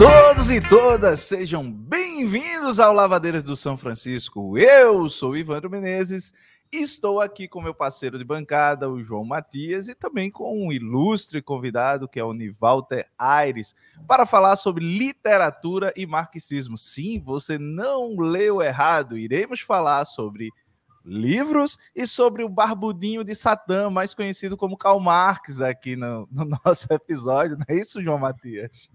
[0.00, 4.56] Todos e todas, sejam bem-vindos ao Lavadeiras do São Francisco.
[4.56, 6.32] Eu sou Ivandro Menezes
[6.72, 11.42] estou aqui com meu parceiro de bancada, o João Matias, e também com um ilustre
[11.42, 13.74] convidado que é o Nivalter Aires,
[14.06, 16.78] para falar sobre literatura e marxismo.
[16.78, 20.48] Sim, você não leu errado, iremos falar sobre
[21.04, 26.44] livros e sobre o barbudinho de Satã, mais conhecido como Karl Marx, aqui no, no
[26.64, 27.58] nosso episódio.
[27.58, 28.88] Não é isso, João Matias?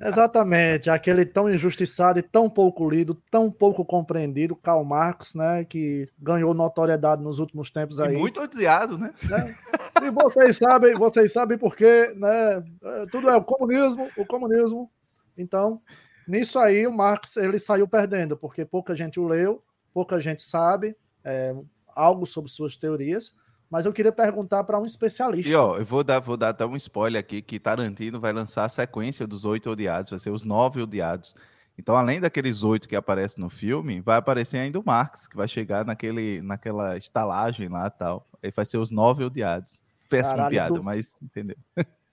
[0.00, 6.08] Exatamente, aquele tão injustiçado e tão pouco lido, tão pouco compreendido, Karl Marx, né, que
[6.18, 8.14] ganhou notoriedade nos últimos tempos aí.
[8.14, 9.12] E muito odiado, né?
[9.24, 9.56] né?
[10.02, 12.62] E vocês sabem, vocês sabem por quê, né?
[13.10, 14.90] Tudo é o comunismo, o comunismo.
[15.36, 15.80] Então,
[16.28, 20.96] nisso aí o Marx ele saiu perdendo, porque pouca gente o leu, pouca gente sabe
[21.24, 21.54] é,
[21.88, 23.34] algo sobre suas teorias.
[23.70, 25.48] Mas eu queria perguntar para um especialista.
[25.48, 28.64] E ó, eu vou dar, vou dar até um spoiler aqui que Tarantino vai lançar
[28.64, 31.34] a sequência dos oito odiados, vai ser os nove odiados.
[31.78, 35.46] Então, além daqueles oito que aparecem no filme, vai aparecer ainda o Marx, que vai
[35.46, 38.26] chegar naquele, naquela estalagem lá tal.
[38.42, 39.82] Aí vai ser os nove odiados.
[40.08, 41.56] Péssima Caralho, piada, tu, mas entendeu.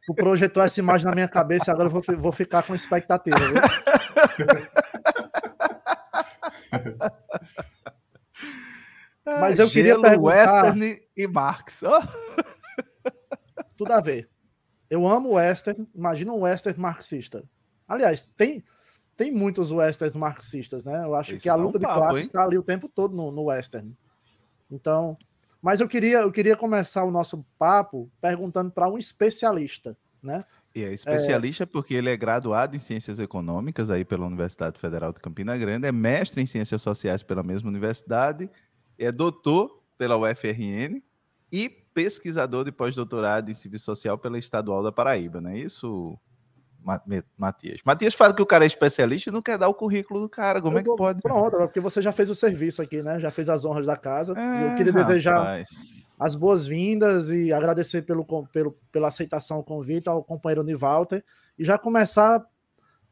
[0.06, 3.38] Tu projetou essa imagem na minha cabeça e agora eu vou, vou ficar com expectativa,
[3.38, 3.62] viu?
[9.25, 10.21] Mas eu queria perguntar...
[10.21, 11.83] Western e Marx.
[11.83, 13.11] Oh.
[13.77, 14.29] Tudo a ver.
[14.89, 15.88] Eu amo western.
[15.95, 17.44] Imagina um western marxista.
[17.88, 18.63] Aliás, tem,
[19.16, 21.03] tem muitos westerns marxistas, né?
[21.03, 23.31] Eu acho Isso que a luta um de classes está ali o tempo todo no,
[23.31, 23.95] no western.
[24.69, 25.17] Então,
[25.61, 30.44] mas eu queria, eu queria começar o nosso papo perguntando para um especialista, né?
[30.75, 31.67] E é especialista é...
[31.67, 35.91] porque ele é graduado em Ciências Econômicas aí pela Universidade Federal de Campina Grande, é
[35.91, 38.49] mestre em Ciências Sociais pela mesma universidade
[38.97, 41.01] é doutor pela UFRN
[41.51, 46.18] e pesquisador de pós-doutorado em Serviço Social pela Estadual da Paraíba, não é isso,
[47.38, 47.79] Matias?
[47.85, 50.62] Matias fala que o cara é especialista e não quer dar o currículo do cara,
[50.62, 51.22] como eu é que pode?
[51.22, 53.19] Pronto, porque você já fez o serviço aqui, né?
[53.19, 54.34] Já fez as honras da casa.
[54.38, 55.07] É, eu queria rapaz.
[55.07, 55.63] desejar
[56.19, 61.23] as boas-vindas e agradecer pelo, pelo, pela aceitação do convite ao companheiro Nivalter
[61.57, 62.44] e já começar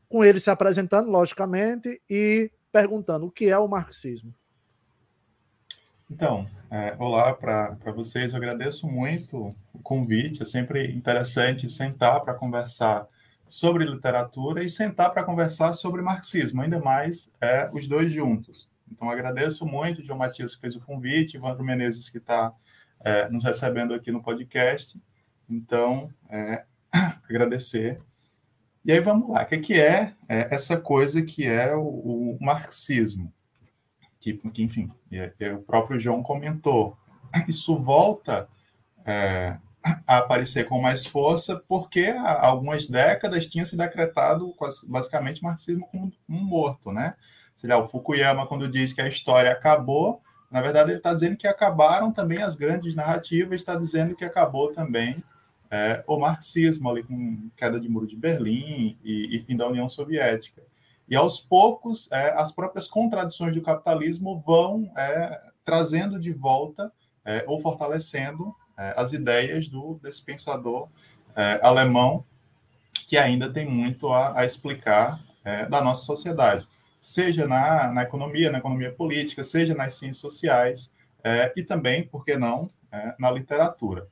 [0.09, 4.33] com ele se apresentando, logicamente, e perguntando o que é o marxismo.
[6.13, 12.33] Então, é, olá para vocês, eu agradeço muito o convite, é sempre interessante sentar para
[12.33, 13.07] conversar
[13.47, 18.69] sobre literatura e sentar para conversar sobre marxismo, ainda mais é, os dois juntos.
[18.91, 22.53] Então, agradeço muito o João Matias que fez o convite, Ivandro Menezes que está
[22.99, 25.01] é, nos recebendo aqui no podcast.
[25.49, 26.65] Então, é,
[27.23, 28.01] agradecer.
[28.83, 32.37] E aí vamos lá, o que, que é, é, essa coisa que é o, o
[32.41, 33.33] marxismo?
[34.21, 34.89] Que, que enfim,
[35.57, 36.95] o próprio João comentou,
[37.47, 38.47] isso volta
[39.03, 39.57] é,
[40.07, 44.53] a aparecer com mais força porque há algumas décadas tinha se decretado
[44.87, 47.15] basicamente marxismo como um morto, né?
[47.55, 50.21] Sei lá, o Fukuyama, quando diz que a história acabou,
[50.51, 54.71] na verdade ele está dizendo que acabaram também as grandes narrativas, está dizendo que acabou
[54.71, 55.23] também
[55.69, 59.89] é, o marxismo, ali com queda de muro de Berlim e, e fim da União
[59.89, 60.61] Soviética.
[61.11, 66.89] E aos poucos, é, as próprias contradições do capitalismo vão é, trazendo de volta
[67.25, 70.87] é, ou fortalecendo é, as ideias do, desse pensador
[71.35, 72.23] é, alemão,
[73.05, 76.65] que ainda tem muito a, a explicar é, da nossa sociedade,
[77.01, 80.93] seja na, na economia, na economia política, seja nas ciências sociais,
[81.55, 82.71] e também, por que não,
[83.19, 84.07] na literatura.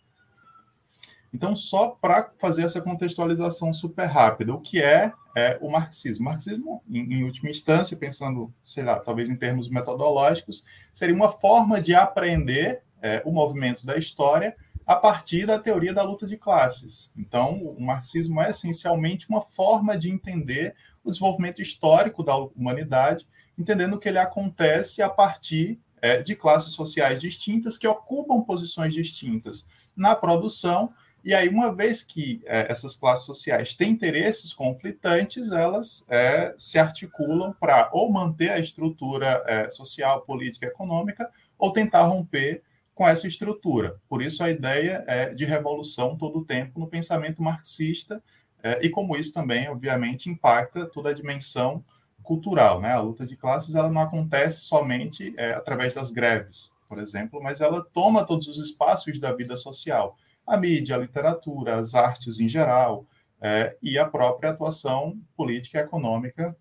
[1.33, 6.25] Então, só para fazer essa contextualização super rápida, o que é, é o marxismo?
[6.25, 11.79] Marxismo, em, em, última instância, pensando, sei lá, talvez em termos metodológicos, seria uma forma
[11.79, 17.11] de aprender é, o movimento da história a partir da teoria da luta de classes.
[17.15, 23.99] Então, o marxismo é essencialmente uma forma de entender o desenvolvimento histórico da humanidade, entendendo
[23.99, 29.65] que ele acontece a partir é, de classes sociais distintas que ocupam posições distintas
[29.95, 30.91] na produção
[31.23, 36.79] e aí, uma vez que é, essas classes sociais têm interesses conflitantes, elas é, se
[36.79, 42.63] articulam para ou manter a estrutura é, social, política, econômica, ou tentar romper
[42.95, 43.99] com essa estrutura.
[44.07, 48.23] Por isso, a ideia é de revolução todo o tempo no pensamento marxista,
[48.63, 51.83] é, e como isso também, obviamente, impacta toda a dimensão
[52.23, 52.79] cultural.
[52.79, 52.91] Né?
[52.91, 57.61] A luta de classes ela não acontece somente é, através das greves, por exemplo, mas
[57.61, 60.17] ela toma todos os espaços da vida social
[60.49, 63.05] a mídia, a literatura, as artes em geral,
[63.39, 66.55] é, e a própria atuação política e econômica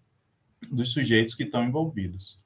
[0.71, 2.39] dos sujeitos que estão envolvidos.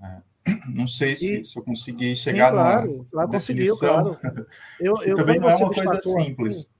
[0.00, 0.20] É,
[0.68, 4.16] não sei se, e, se, eu consegui chegar sim, claro, lá conseguiu, claro.
[4.78, 6.70] Eu, eu, também não é uma coisa simples.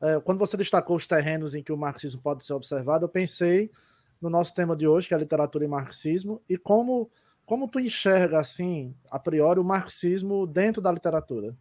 [0.00, 3.70] é, quando você destacou os terrenos em que o marxismo pode ser observado, eu pensei
[4.20, 7.10] no nosso tema de hoje, que é a literatura e marxismo, e como,
[7.44, 11.56] como tu enxerga, assim, a priori, o marxismo dentro da literatura?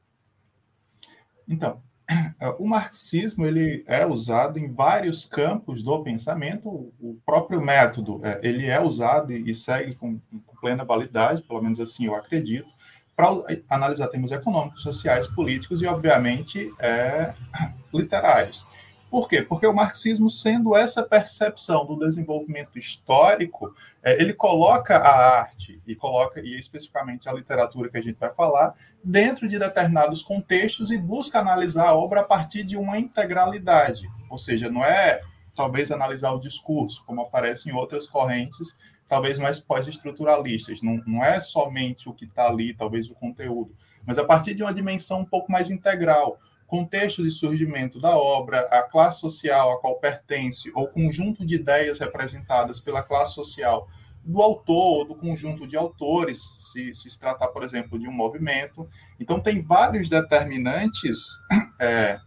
[1.47, 1.81] Então,
[2.59, 6.69] o marxismo ele é usado em vários campos do pensamento.
[6.99, 10.19] O próprio método é, ele é usado e segue com,
[10.61, 12.67] plena validade, pelo menos assim eu acredito,
[13.15, 13.27] para
[13.69, 17.33] analisar temas econômicos, sociais, políticos e, obviamente, é,
[17.93, 18.65] literários.
[19.09, 19.41] Por quê?
[19.41, 23.73] Porque o marxismo, sendo essa percepção do desenvolvimento histórico,
[24.03, 28.33] é, ele coloca a arte e coloca, e especificamente a literatura que a gente vai
[28.33, 34.09] falar, dentro de determinados contextos e busca analisar a obra a partir de uma integralidade.
[34.29, 35.21] Ou seja, não é
[35.55, 38.75] talvez analisar o discurso, como aparece em outras correntes,
[39.07, 40.81] talvez mais pós-estruturalistas.
[40.81, 43.73] Não, não é somente o que está ali, talvez o conteúdo,
[44.05, 46.37] mas a partir de uma dimensão um pouco mais integral
[46.67, 51.99] contexto de surgimento da obra, a classe social a qual pertence, ou conjunto de ideias
[51.99, 53.87] representadas pela classe social
[54.23, 58.89] do autor ou do conjunto de autores, se, se tratar, por exemplo, de um movimento.
[59.19, 61.39] Então, tem vários determinantes
[61.79, 62.19] é,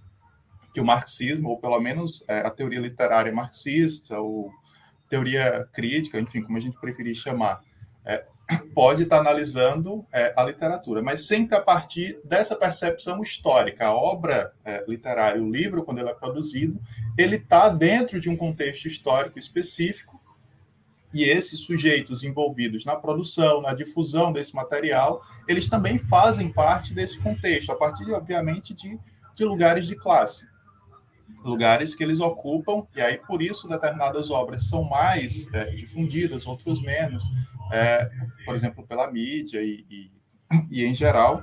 [0.73, 4.53] que o marxismo, ou pelo menos é, a teoria literária marxista, ou
[5.09, 7.61] teoria crítica, enfim, como a gente preferir chamar,
[8.05, 8.25] é,
[8.75, 13.87] pode estar analisando é, a literatura, mas sempre a partir dessa percepção histórica.
[13.87, 16.81] A obra é, literária, o livro, quando ele é produzido,
[17.17, 20.21] ele está dentro de um contexto histórico específico
[21.13, 27.19] e esses sujeitos envolvidos na produção, na difusão desse material, eles também fazem parte desse
[27.19, 28.99] contexto, a partir, obviamente, de,
[29.35, 30.47] de lugares de classe
[31.45, 36.81] lugares que eles ocupam, e aí por isso determinadas obras são mais é, difundidas, outras
[36.81, 37.25] menos,
[37.73, 38.11] é,
[38.45, 40.11] por exemplo, pela mídia e, e,
[40.71, 41.43] e, em geral,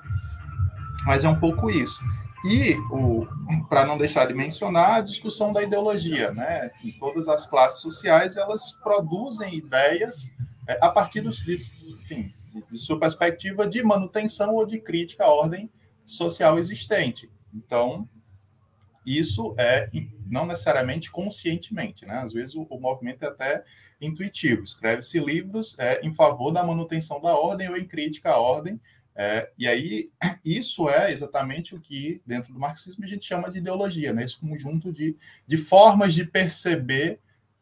[1.05, 2.01] mas é um pouco isso.
[2.45, 2.75] E,
[3.69, 6.69] para não deixar de mencionar, a discussão da ideologia, né?
[6.83, 10.31] Em todas as classes sociais, elas produzem ideias
[10.67, 11.55] é, a partir dos, de,
[11.91, 12.33] enfim,
[12.69, 15.69] de sua perspectiva de manutenção ou de crítica à ordem
[16.05, 17.29] social existente.
[17.53, 18.07] Então,
[19.05, 19.89] isso é
[20.25, 22.19] não necessariamente conscientemente, né?
[22.19, 23.63] Às vezes o, o movimento é até
[24.01, 24.63] intuitivo.
[24.63, 28.79] Escreve-se livros é, em favor da manutenção da ordem ou em crítica à ordem.
[29.15, 30.11] É, e aí,
[30.43, 34.23] isso é exatamente o que, dentro do marxismo, a gente chama de ideologia, né?
[34.23, 35.15] esse conjunto de,
[35.47, 37.19] de formas de perceber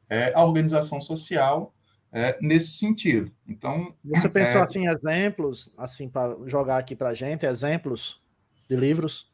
[0.09, 1.73] é, a organização social
[2.11, 3.31] é, nesse sentido.
[3.47, 8.21] Então, você pensou é, assim exemplos, assim para jogar aqui para a gente, exemplos
[8.69, 9.31] de livros?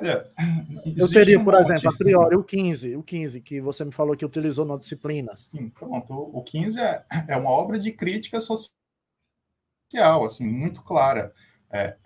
[0.00, 0.24] Olha,
[0.96, 4.16] eu teria, por um exemplo, a priori, o 15, o 15, que você me falou
[4.16, 5.34] que utilizou na disciplina.
[5.34, 6.12] Sim, pronto.
[6.12, 8.72] O 15 é, é uma obra de crítica social,
[10.24, 11.34] assim, muito clara.
[11.70, 11.96] É,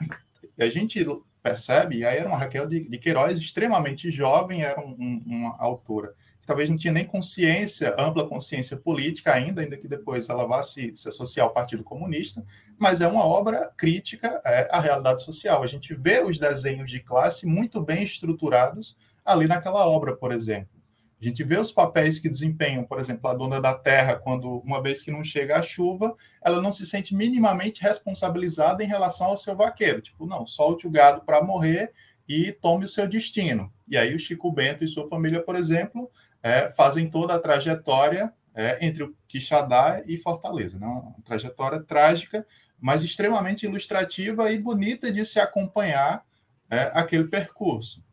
[0.58, 1.06] a gente
[1.40, 5.56] percebe, e aí era uma Raquel de, de Queiroz extremamente jovem, era um, um, uma
[5.58, 6.14] autora
[6.46, 10.94] talvez não tinha nem consciência, ampla consciência política ainda, ainda que depois ela vá se,
[10.96, 12.44] se associar ao Partido Comunista,
[12.78, 15.62] mas é uma obra crítica é, à realidade social.
[15.62, 20.74] A gente vê os desenhos de classe muito bem estruturados ali naquela obra, por exemplo.
[21.20, 24.82] A gente vê os papéis que desempenham, por exemplo, a dona da terra, quando, uma
[24.82, 29.36] vez que não chega a chuva, ela não se sente minimamente responsabilizada em relação ao
[29.38, 30.02] seu vaqueiro.
[30.02, 31.94] Tipo, não, solte o gado para morrer
[32.28, 33.72] e tome o seu destino.
[33.88, 36.10] E aí o Chico Bento e sua família, por exemplo,
[36.44, 40.78] é, fazem toda a trajetória é, entre o Quixadá e Fortaleza.
[40.78, 40.86] Né?
[40.86, 42.46] Uma trajetória trágica,
[42.78, 46.22] mas extremamente ilustrativa e bonita de se acompanhar
[46.68, 48.04] é, aquele percurso.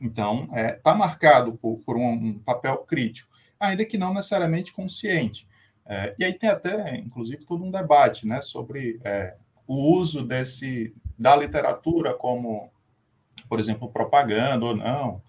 [0.00, 5.48] Então, está é, marcado por, por um, um, papel crítico, ainda que não necessariamente consciente.
[5.84, 9.34] É, e aí tem até, inclusive, todo um debate né, sobre é,
[9.66, 12.70] o uso desse da literatura como,
[13.48, 15.22] por exemplo, propaganda ou não,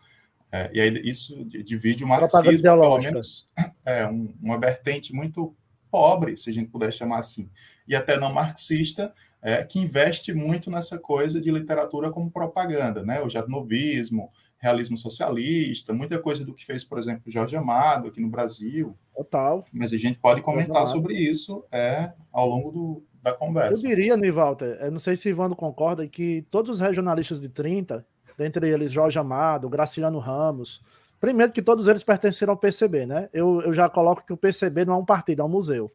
[0.52, 3.50] é, e aí isso divide o marxismo, pelo menos,
[3.86, 5.56] é, um, uma vertente muito
[5.92, 7.50] pobre, se a gente puder chamar assim,
[7.88, 13.22] e até não marxista, é, que investe muito nessa coisa de literatura como propaganda, né?
[13.22, 18.30] O jadnovismo, realismo socialista, muita coisa do que fez, por exemplo, Jorge Amado aqui no
[18.30, 18.98] Brasil.
[19.16, 19.64] Total.
[19.72, 23.86] Mas a gente pode comentar sobre isso é, ao longo do, da conversa.
[23.86, 28.06] Eu diria, Nivalter, eu não sei se Ivano concorda, que todos os regionalistas de 30
[28.38, 30.82] dentre eles Jorge Amado, Graciliano Ramos.
[31.20, 33.30] Primeiro que todos eles pertenceram ao PCB, né?
[33.34, 35.92] Eu, eu já coloco que o PCB não é um partido, é um museu.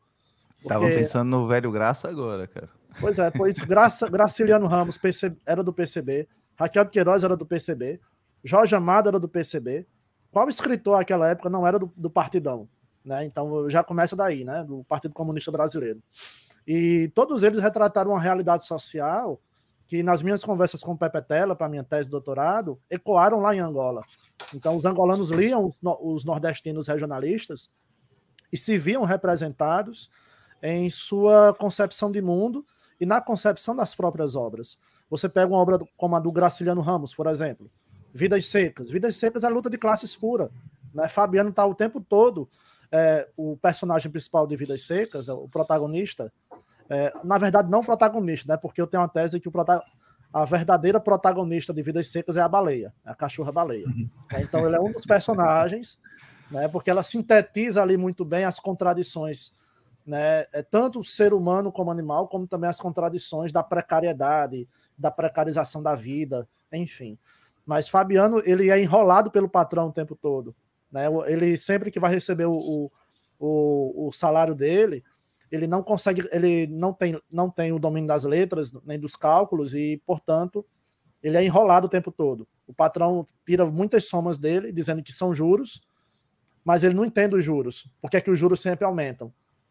[0.57, 0.69] Porque...
[0.69, 2.69] Tava pensando no velho Graça agora, cara.
[3.01, 8.01] Pois é, pois Graça, Graciliano Ramos PC, era do PCB, Raquel Queiroz era do PCB,
[8.45, 9.87] Jorge Amado era do PCB.
[10.31, 12.69] Qual escritor naquela época não era do, do Partidão?
[13.05, 13.25] Né?
[13.25, 14.65] Então já começa daí, né?
[14.65, 16.03] Do Partido Comunista Brasileiro.
[16.67, 19.41] E todos eles retrataram uma realidade social
[19.93, 23.55] que nas minhas conversas com o Pepe Tela, para minha tese de doutorado, ecoaram lá
[23.55, 24.03] em Angola.
[24.55, 25.71] Então, os angolanos liam
[26.01, 27.71] os nordestinos regionalistas
[28.51, 30.09] e se viam representados
[30.63, 32.65] em sua concepção de mundo
[32.99, 34.79] e na concepção das próprias obras.
[35.11, 37.67] Você pega uma obra como a do Graciliano Ramos, por exemplo,
[38.15, 38.91] Vidas Secas.
[38.91, 40.51] Vidas Secas é a luta de classes pura.
[40.95, 41.07] Né?
[41.07, 42.49] Fabiano está o tempo todo,
[42.91, 46.33] é, o personagem principal de Vidas Secas, o protagonista,
[46.89, 48.57] é, na verdade, não protagonista, né?
[48.57, 49.53] Porque eu tenho uma tese que o
[50.33, 53.87] a verdadeira protagonista de Vidas Secas é a baleia, é a cachorra-baleia.
[53.87, 54.09] Uhum.
[54.33, 56.01] É, então, ele é um dos personagens,
[56.51, 56.69] né?
[56.69, 59.55] Porque ela sintetiza ali muito bem as contradições,
[60.07, 60.47] né?
[60.53, 65.83] É, tanto o ser humano como animal, como também as contradições da precariedade, da precarização
[65.83, 67.19] da vida, enfim.
[67.67, 70.55] Mas Fabiano, ele é enrolado pelo patrão o tempo todo.
[70.91, 71.07] Né?
[71.27, 72.91] Ele sempre que vai receber o,
[73.39, 75.05] o, o salário dele,
[75.53, 79.75] ele não consegue, ele não tem, não tem o domínio das letras nem dos cálculos
[79.75, 80.65] e, portanto,
[81.23, 82.49] ele é enrolado o tempo todo.
[82.67, 85.83] O patrão tira muitas somas dele, dizendo que são juros,
[86.65, 87.87] mas ele não entende os juros.
[88.01, 89.31] Por que, é que os juros sempre aumentam?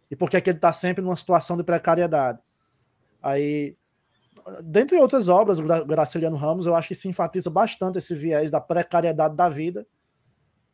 [0.09, 2.37] E por que, é que ele está sempre numa situação de precariedade?
[3.19, 3.75] Aí,
[4.63, 8.61] dentre outras obras, o Graciliano Ramos, eu acho que se enfatiza bastante esse viés da
[8.61, 9.87] precariedade da vida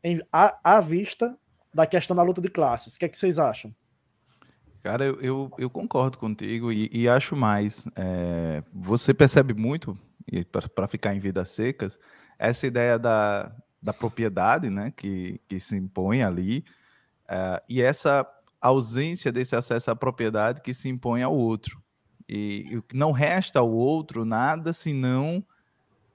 [0.04, 1.40] em, à, à vista
[1.74, 2.96] da questão da luta de classes.
[2.96, 3.74] O que, é que vocês acham?
[4.88, 7.86] Cara, eu, eu, eu concordo contigo e, e acho mais.
[7.94, 9.98] É, você percebe muito,
[10.74, 12.00] para ficar em vidas secas,
[12.40, 13.54] essa ideia da,
[13.84, 16.64] da propriedade né, que, que se impõe ali
[17.28, 18.26] é, e essa
[18.62, 21.84] ausência desse acesso à propriedade que se impõe ao outro.
[22.26, 25.46] E, e não resta ao outro nada senão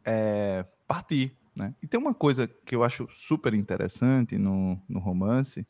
[0.03, 1.37] é, partir.
[1.55, 1.75] Né?
[1.83, 5.63] E tem uma coisa que eu acho super interessante no, no romance,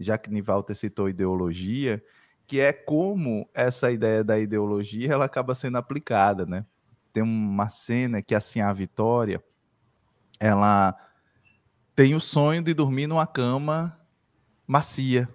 [0.00, 2.02] já que Nivalter citou ideologia,
[2.46, 6.64] que é como essa ideia da ideologia ela acaba sendo aplicada, né?
[7.12, 9.42] Tem uma cena que assim a Vitória,
[10.40, 10.96] ela
[11.94, 13.98] tem o sonho de dormir numa cama
[14.66, 15.28] macia,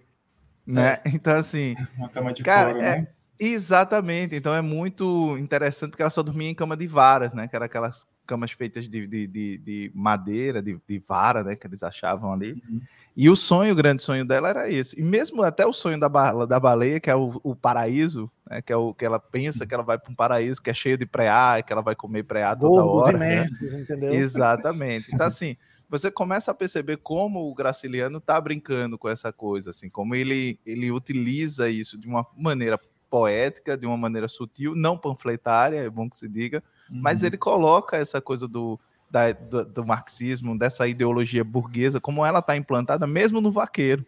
[0.65, 0.99] né?
[1.03, 1.09] É.
[1.13, 3.07] Então assim, uma cama de cara, couro, é, né?
[3.39, 4.35] Exatamente.
[4.35, 7.47] Então é muito interessante que ela só dormia em cama de varas, né?
[7.47, 11.55] Que era aquelas camas feitas de, de, de, de madeira, de, de, vara, né?
[11.55, 12.61] Que eles achavam ali.
[12.69, 12.81] Uhum.
[13.15, 14.99] E o sonho, o grande sonho dela era esse.
[14.99, 18.61] E mesmo até o sonho da, ba da baleia, que é o, o paraíso, né,
[18.61, 20.97] que é o que ela pensa que ela vai para um paraíso que é cheio
[20.97, 23.17] de preá, que ela vai comer preá toda Bobos hora.
[23.17, 23.37] Né?
[23.37, 23.47] Né?
[23.81, 24.13] entendeu?
[24.13, 25.07] Exatamente.
[25.11, 25.57] Então, assim,
[25.89, 30.59] você começa a perceber como o Graciliano tá brincando com essa coisa, assim, como ele,
[30.65, 32.79] ele utiliza isso de uma maneira
[33.09, 36.99] poética, de uma maneira sutil, não panfletária, é bom que se diga, uhum.
[37.01, 38.79] mas ele coloca essa coisa do
[39.09, 44.05] da, do, do, marxismo, dessa ideologia burguesa, como ela está implantada mesmo no vaqueiro.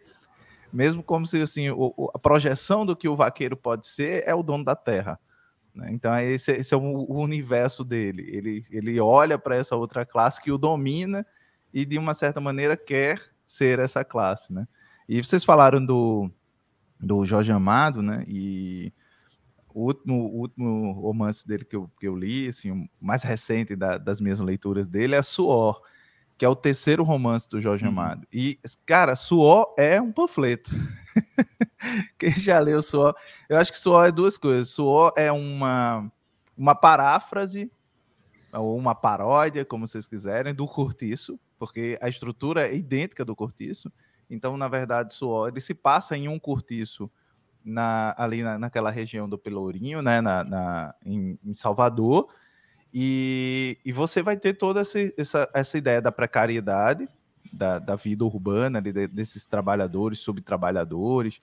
[0.72, 4.42] Mesmo como se assim, o, a projeção do que o vaqueiro pode ser é o
[4.42, 5.18] dono da terra.
[5.74, 5.90] Né?
[5.90, 8.24] Então, esse, esse é o, o, universo dele.
[8.28, 11.26] Ele, ele olha para essa outra classe que o domina
[11.72, 14.52] e, de uma certa maneira, quer ser essa classe.
[14.52, 14.66] Né?
[15.08, 16.30] E vocês falaram do,
[17.00, 18.24] do Jorge Amado, né?
[18.28, 18.92] E
[19.74, 23.76] o último, o último romance dele que eu, que eu li, assim, o mais recente
[23.76, 25.80] da, das minhas leituras dele é Suor,
[26.36, 27.90] que é o terceiro romance do Jorge uhum.
[27.90, 28.26] Amado.
[28.32, 30.70] E, cara, Suor é um panfleto.
[32.18, 33.14] Quem já leu Suor?
[33.48, 34.70] Eu acho que Suor é duas coisas.
[34.70, 36.10] Suor é uma,
[36.56, 37.70] uma paráfrase,
[38.52, 43.92] ou uma paródia, como vocês quiserem, do Cortiço, porque a estrutura é idêntica do Cortiço.
[44.28, 47.10] Então, na verdade, Suor ele se passa em um cortiço
[47.64, 52.28] na, ali na, naquela região do Pelourinho, né, na, na em, em, Salvador,
[52.92, 57.08] e, e você vai ter toda essa, essa, essa ideia da precariedade
[57.52, 61.40] da, da vida urbana, de, desses trabalhadores, subtrabalhadores,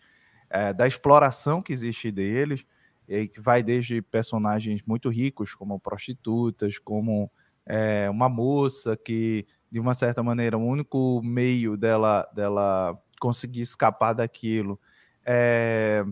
[0.50, 2.66] é, da exploração que existe deles,
[3.08, 7.32] e que vai desde personagens muito ricos, como prostitutas, como
[7.66, 14.14] é, uma moça que, de uma certa maneira, o único meio dela, dela conseguir escapar
[14.14, 14.80] daquilo
[15.28, 16.06] é,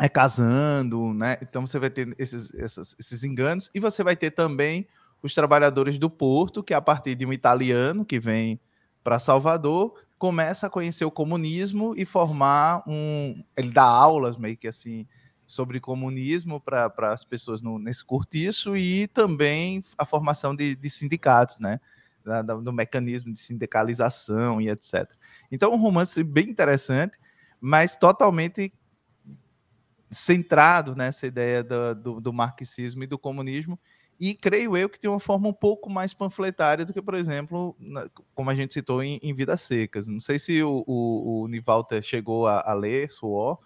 [0.00, 1.38] é casando, né?
[1.40, 4.88] Então você vai ter esses, esses, esses enganos e você vai ter também
[5.22, 8.60] os trabalhadores do porto, que a partir de um italiano que vem
[9.04, 13.42] para Salvador, começa a conhecer o comunismo e formar um.
[13.56, 15.06] Ele dá aulas meio que assim
[15.46, 21.58] sobre comunismo para as pessoas no, nesse curtiço e também a formação de, de sindicatos,
[21.58, 21.80] né?
[22.24, 25.10] Da, do mecanismo de sindicalização e etc.
[25.50, 27.16] Então, um romance bem interessante
[27.60, 28.72] mas totalmente
[30.10, 33.78] centrado nessa ideia do, do, do, marxismo e do comunismo,
[34.18, 37.76] e creio eu que tem uma forma um pouco mais panfletária do que, por exemplo,
[37.78, 40.08] na, como a gente citou em, em Vidas Secas.
[40.08, 43.58] Não sei se o, o, o Nivalter chegou a, a ler Suor,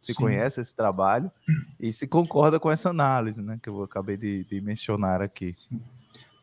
[0.00, 0.22] se Sim.
[0.22, 1.30] conhece esse trabalho
[1.78, 3.58] e se concorda com essa análise, né?
[3.62, 5.52] Que eu acabei de, de mencionar aqui.
[5.54, 5.80] Sim.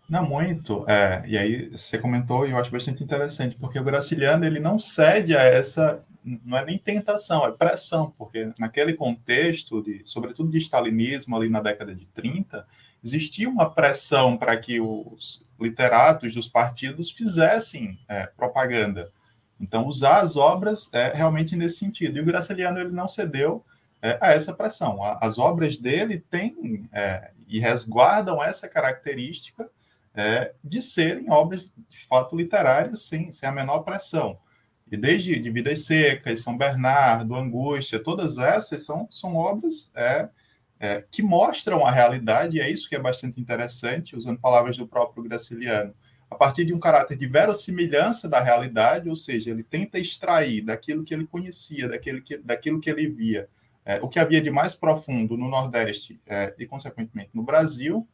[0.08, 0.86] Não, muito.
[0.88, 4.80] É, e aí você comentou, e eu acho bastante interessante, porque o Graciliano ele não
[4.80, 6.02] cede a essa,
[6.44, 11.62] não é nem tentação, é pressão, porque naquele contexto, de, sobretudo de stalinismo ali na
[11.62, 12.68] década de 30,
[13.04, 19.12] existia uma pressão para que os literatos dos partidos fizessem é, propaganda.
[19.60, 22.18] Então, usar as obras é realmente nesse sentido.
[22.18, 23.64] E o Graciliano ele não cedeu
[24.02, 25.02] é, a essa pressão.
[25.22, 29.70] As obras dele têm é, e resguardam essa característica
[30.14, 34.38] é, de serem obras de fato literárias sem, sem a menor pressão.
[34.92, 40.30] E desde de Vidas Secas, São Bernardo, Angústia, todas essas são, são obras é,
[40.80, 44.88] é, que mostram a realidade, e é isso que é bastante interessante, usando palavras do
[44.88, 45.94] próprio Graciliano,
[46.30, 51.04] a partir de um caráter de verossimilhança da realidade, ou seja, ele tenta extrair daquilo
[51.04, 53.50] que ele conhecia, daquilo que, daquilo que ele via,
[53.86, 58.08] é, o que havia de mais profundo no Nordeste é, e, consequentemente, no Brasil,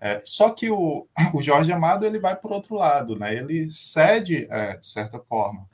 [0.00, 3.34] é, só que o, o Jorge Amado ele vai por outro lado, né?
[3.34, 5.68] Ele cede é, de certa forma,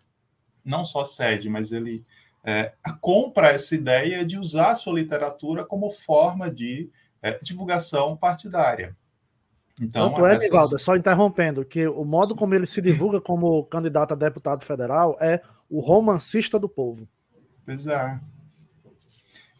[0.64, 2.04] não só cede, mas ele
[2.44, 6.90] é, compra essa ideia de usar a sua literatura como forma de
[7.22, 8.96] é, divulgação partidária.
[9.80, 10.82] Então, Tanto é, essas...
[10.82, 15.40] só interrompendo, que o modo como ele se divulga como candidato a deputado federal é
[15.68, 17.08] o romancista do povo.
[17.64, 18.18] Pois é.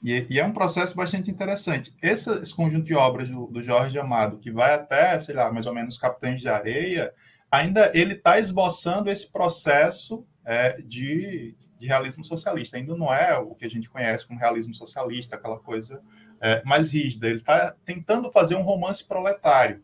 [0.02, 1.94] E, e, é um processo bastante interessante.
[2.02, 5.64] Esse, esse conjunto de obras do, do, Jorge Amado, que vai até, sei lá, mais
[5.64, 7.12] ou menos Capitães de Areia,
[7.50, 12.76] ainda ele está esboçando esse processo é, de, de, realismo socialista.
[12.76, 16.00] Ainda não é o que a gente conhece como realismo socialista, aquela coisa
[16.40, 17.26] é, mais rígida.
[17.26, 19.82] Ele está tentando fazer um romance proletário.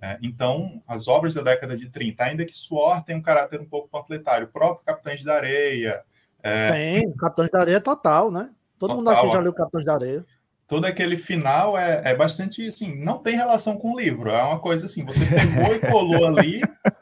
[0.00, 3.66] É, então, as obras da década de 30, ainda que Suor tem um caráter um
[3.66, 6.02] pouco panfletário, o próprio Capitães da Areia.
[6.42, 6.70] É...
[6.70, 8.50] Tem, Capitães da Areia total, né?
[8.78, 10.26] Todo Total, mundo aqui já leu Capitães da Areia.
[10.66, 14.30] Todo aquele final é, é bastante assim, não tem relação com o livro.
[14.30, 16.60] É uma coisa assim, você pegou e colou ali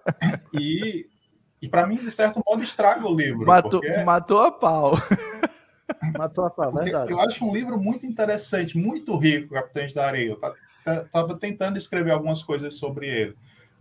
[0.52, 1.06] e,
[1.64, 3.46] e para mim, de certo modo, estraga o livro.
[3.46, 4.02] Matou, porque...
[4.02, 4.98] matou a pau.
[6.14, 7.10] matou a pau, verdade.
[7.10, 10.36] Eu acho um livro muito interessante, muito rico, Capitães da Areia.
[10.84, 13.34] Eu estava tentando escrever algumas coisas sobre ele.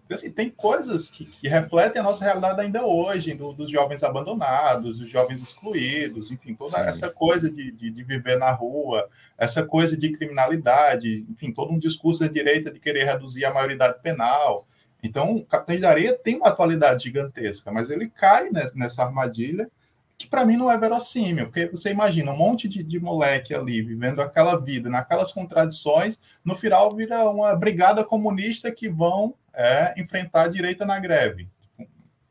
[0.10, 5.00] Assim, tem coisas que, que, refletem a nossa realidade ainda hoje, do, dos jovens abandonados,
[5.00, 6.90] dos jovens excluídos, enfim, toda Sim.
[6.90, 11.80] essa coisa de, de, de, viver na rua, essa coisa de criminalidade, enfim, todo um
[11.80, 14.68] discurso da direita de querer reduzir a maioridade penal.
[15.04, 19.70] Então, o Capitães da Areia tem uma atualidade gigantesca, mas ele cai nessa armadilha
[20.18, 23.82] que para mim não é verossímil, porque você imagina um monte de, de moleque ali
[23.82, 30.44] vivendo aquela vida, naquelas contradições, no final vira uma brigada comunista que vão é, enfrentar
[30.44, 31.50] a direita na greve.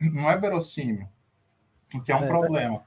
[0.01, 1.07] Não é verossímil,
[1.95, 2.83] o que é um é, problema.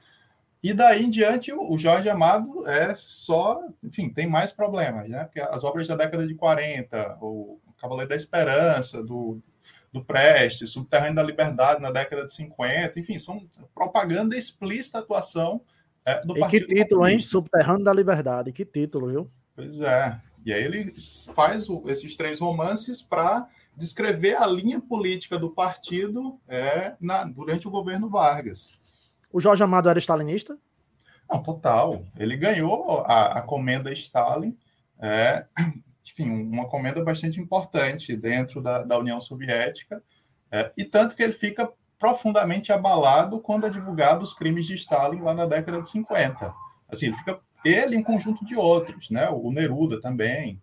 [0.62, 5.24] E daí em diante, o Jorge Amado é só, enfim, tem mais problemas, né?
[5.24, 9.40] Porque as obras da década de 40, o Cavaleiro da Esperança, do
[9.96, 15.62] do Prestes, Subterrâneo da Liberdade na década de 50, enfim, são propaganda explícita atuação
[16.04, 17.26] é, do e Partido que título, Comunista.
[17.26, 17.30] hein?
[17.30, 19.30] Subterrâneo da Liberdade, que título, viu?
[19.54, 20.20] Pois é.
[20.44, 20.94] E aí ele
[21.34, 27.66] faz o, esses três romances para descrever a linha política do partido é, na, durante
[27.66, 28.72] o governo Vargas.
[29.32, 30.58] O Jorge Amado era stalinista?
[31.28, 32.04] Não, total.
[32.16, 34.56] Ele ganhou a, a comenda Stalin
[34.98, 35.46] é,
[36.16, 40.02] enfim, uma comenda bastante importante dentro da, da União Soviética,
[40.50, 45.20] é, e tanto que ele fica profundamente abalado quando é divulgado os crimes de Stalin
[45.20, 46.54] lá na década de 50.
[46.88, 49.28] Assim, ele fica ele em conjunto de outros, né?
[49.28, 50.60] O Neruda também,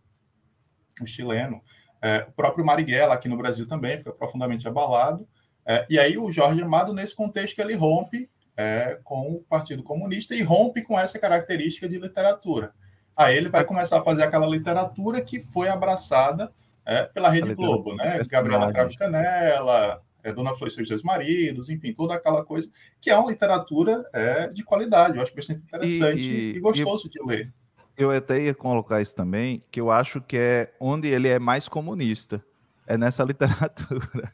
[1.02, 1.62] o chileno,
[2.02, 5.28] é, o próprio Marighella aqui no Brasil também fica profundamente abalado.
[5.66, 10.36] É, e aí o Jorge Amado nesse contexto ele rompe é, com o Partido Comunista
[10.36, 12.74] e rompe com essa característica de literatura.
[13.15, 16.52] Aí ele vai começar a fazer aquela literatura que foi abraçada
[16.86, 18.19] é, pela Rede Globo, né?
[18.30, 23.10] Gabriela Cravo Canela, é, Dona Flor e seus dois maridos, enfim, toda aquela coisa, que
[23.10, 25.17] é uma literatura é, de qualidade.
[25.17, 27.54] Eu acho bastante interessante e, e, e gostoso e, de ler.
[27.95, 31.67] Eu até ia colocar isso também, que eu acho que é onde ele é mais
[31.67, 32.43] comunista.
[32.88, 34.32] É nessa literatura.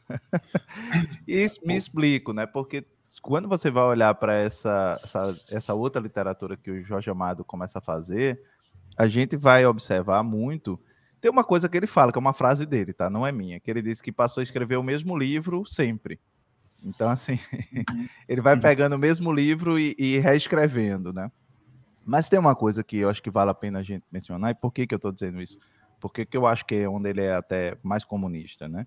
[1.28, 2.46] e me explico, né?
[2.46, 2.84] Porque
[3.22, 7.78] quando você vai olhar para essa, essa, essa outra literatura que o Jorge Amado começa
[7.78, 8.42] a fazer,
[9.00, 10.78] a gente vai observar muito.
[11.22, 13.08] Tem uma coisa que ele fala, que é uma frase dele, tá?
[13.08, 16.20] Não é minha, que ele disse que passou a escrever o mesmo livro sempre.
[16.84, 17.38] Então, assim,
[18.28, 21.32] ele vai pegando o mesmo livro e, e, reescrevendo, né?
[22.04, 24.54] Mas tem uma coisa que eu acho que vale a pena a gente mencionar, e
[24.54, 25.58] por que, que eu estou dizendo isso?
[25.98, 28.86] Porque que eu acho que é onde ele é até mais comunista, né?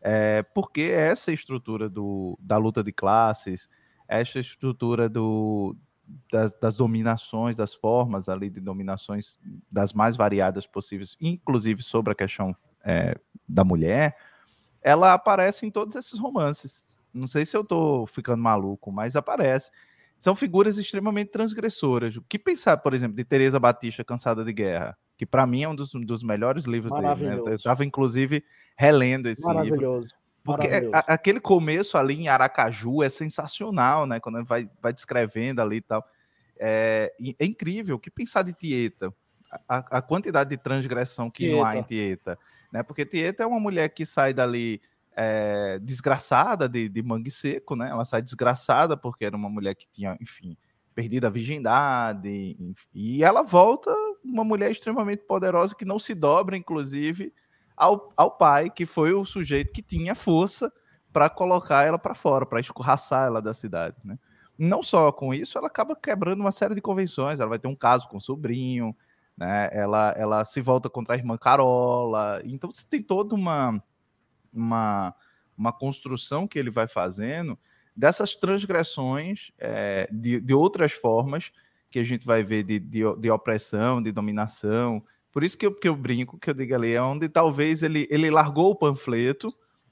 [0.00, 3.68] É porque essa estrutura do, da luta de classes,
[4.08, 5.76] essa estrutura do,
[6.30, 9.38] das, das, dominações, das formas ali de dominações
[9.70, 13.16] das mais variadas possíveis, inclusive sobre a questão é,
[13.48, 14.16] da mulher,
[14.82, 16.86] ela aparece em todos esses romances.
[17.12, 19.70] Não sei se eu estou ficando maluco, mas aparece.
[20.18, 22.16] São figuras extremamente transgressoras.
[22.16, 24.96] O que pensar, por exemplo, de Teresa Batista, Cansada de Guerra?
[25.16, 27.30] Que para mim é um dos, dos melhores livros dele.
[27.30, 27.42] Né?
[27.46, 28.44] Eu estava, inclusive,
[28.76, 30.02] relendo esse Maravilhoso.
[30.02, 30.23] livro.
[30.44, 34.20] Porque a, aquele começo ali em Aracaju é sensacional, né?
[34.20, 36.06] Quando ele vai, vai descrevendo ali e tal.
[36.58, 37.96] É, é incrível.
[37.96, 39.12] O que pensar de Tieta?
[39.66, 41.56] A, a quantidade de transgressão que Tieta.
[41.56, 42.38] não há em Tieta.
[42.70, 42.82] Né?
[42.82, 44.82] Porque Tieta é uma mulher que sai dali
[45.16, 47.88] é, desgraçada de, de mangue seco, né?
[47.88, 50.58] Ela sai desgraçada porque era uma mulher que tinha, enfim,
[50.94, 52.54] perdido a virgindade.
[52.60, 53.90] Enfim, e ela volta
[54.22, 57.32] uma mulher extremamente poderosa que não se dobra, inclusive
[57.76, 60.72] ao, ao pai, que foi o sujeito que tinha força
[61.12, 64.18] para colocar ela para fora, para escorraçar ela da cidade, né?
[64.56, 67.40] Não só com isso, ela acaba quebrando uma série de convenções.
[67.40, 68.96] Ela vai ter um caso com o sobrinho,
[69.36, 69.68] né?
[69.72, 72.40] Ela, ela se volta contra a irmã Carola.
[72.44, 73.82] Então você tem toda uma,
[74.52, 75.14] uma,
[75.56, 77.58] uma construção que ele vai fazendo
[77.96, 81.52] dessas transgressões é, de, de outras formas
[81.90, 85.02] que a gente vai ver de, de, de opressão, de dominação,
[85.34, 88.06] por isso que eu, que eu brinco, que eu digo ali, é onde talvez ele,
[88.08, 89.48] ele largou o panfleto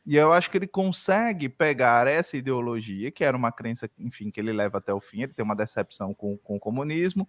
[0.06, 4.38] e eu acho que ele consegue pegar essa ideologia, que era uma crença, enfim, que
[4.38, 7.28] ele leva até o fim, ele tem uma decepção com, com o comunismo,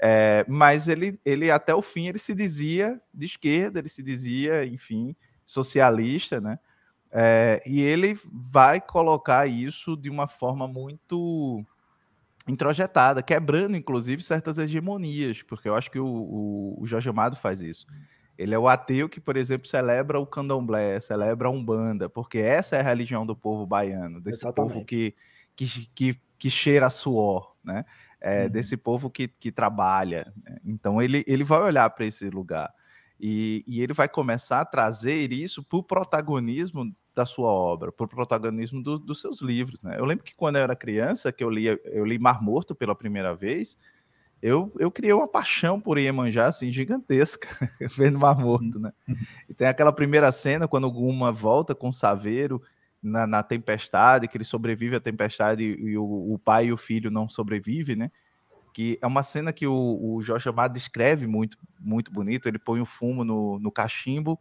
[0.00, 4.66] é, mas ele, ele até o fim ele se dizia de esquerda, ele se dizia,
[4.66, 6.58] enfim, socialista, né?
[7.12, 11.64] É, e ele vai colocar isso de uma forma muito
[12.48, 17.60] introjetada, quebrando inclusive certas hegemonias, porque eu acho que o, o, o, Jorge Amado faz
[17.60, 17.86] isso.
[18.38, 22.76] Ele é o ateu que, por exemplo, celebra o candomblé, celebra a Umbanda, porque essa
[22.76, 24.72] é a religião do povo baiano, desse Exatamente.
[24.74, 25.14] povo que,
[25.56, 27.84] que, que, que, cheira suor, né?
[28.20, 28.50] É, uhum.
[28.50, 30.32] Desse povo que, que trabalha.
[30.44, 30.58] Né?
[30.64, 32.72] Então ele, ele vai olhar para esse lugar.
[33.18, 38.04] E, e, ele vai começar a trazer isso para o protagonismo da sua obra, para
[38.04, 39.80] o protagonismo do, dos seus livros.
[39.80, 39.96] Né?
[39.98, 42.94] Eu lembro que quando eu era criança, que eu li, eu li Mar Morto pela
[42.94, 43.78] primeira vez,
[44.42, 47.48] eu, eu criei uma paixão por Iemanjá, assim, gigantesca,
[47.96, 48.92] vendo Mar Morto, né?
[49.48, 52.62] E tem aquela primeira cena, quando Guma volta com o Saveiro
[53.02, 56.76] na, na tempestade, que ele sobrevive à tempestade e, e o, o, pai e o
[56.76, 58.10] filho não sobrevivem, né?
[58.74, 62.78] Que é uma cena que o, o Jorge Amado descreve muito, muito bonito, ele põe
[62.78, 64.38] o fumo no, no cachimbo,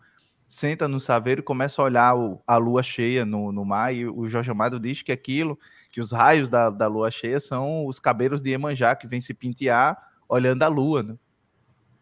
[0.47, 4.07] senta no saveiro e começa a olhar o, a lua cheia no, no mar, e
[4.07, 5.57] o Jorge Amado diz que aquilo,
[5.91, 9.33] que os raios da, da lua cheia são os cabelos de Iemanjá que vem se
[9.33, 11.15] pentear olhando a lua, né?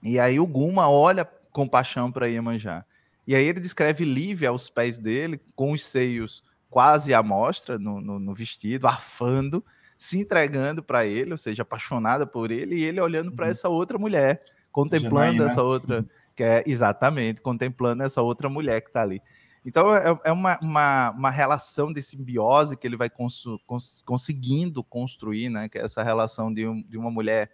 [0.02, 2.86] E aí o Guma olha com paixão para Iemanjá.
[3.26, 8.02] E aí ele descreve Lívia aos pés dele, com os seios quase à mostra no,
[8.02, 9.64] no, no vestido, arfando,
[9.98, 13.52] se entregando para ele, ou seja, apaixonada por ele, e ele olhando para uhum.
[13.52, 15.46] essa outra mulher, contemplando Janaína.
[15.46, 16.00] essa outra.
[16.00, 19.22] Uhum que é exatamente contemplando essa outra mulher que está ali.
[19.66, 24.84] Então é, é uma, uma, uma, relação de simbiose que ele vai cons, cons, conseguindo
[24.84, 25.70] construir, né?
[25.70, 27.50] Que é essa relação de, um, de uma mulher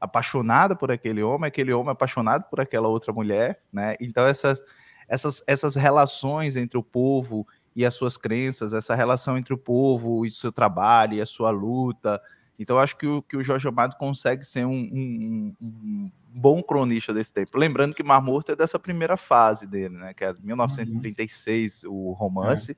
[0.00, 3.94] apaixonada por aquele homem, aquele homem apaixonado por aquela outra mulher, né?
[4.00, 4.60] Então essas,
[5.08, 10.26] essas, essas relações entre o povo e as suas crenças, essa relação entre o povo
[10.26, 12.20] e seu trabalho e a sua luta.
[12.58, 17.12] Então acho que o, que o Jorge Amado consegue ser um, um, um bom cronista
[17.12, 17.58] desse tempo.
[17.58, 20.14] Lembrando que Mar Morto é dessa primeira fase dele, né?
[20.14, 21.92] Que é 1936, uhum.
[21.92, 22.76] o romance, é.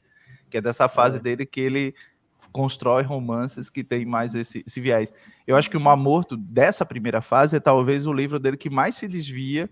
[0.49, 1.21] que é dessa fase é.
[1.21, 1.95] dele que ele
[2.53, 5.13] constrói romances que tem mais esse, esse viés.
[5.47, 8.71] Eu acho que o Mar Morto, dessa primeira fase, é talvez o livro dele que
[8.71, 9.69] mais se desvia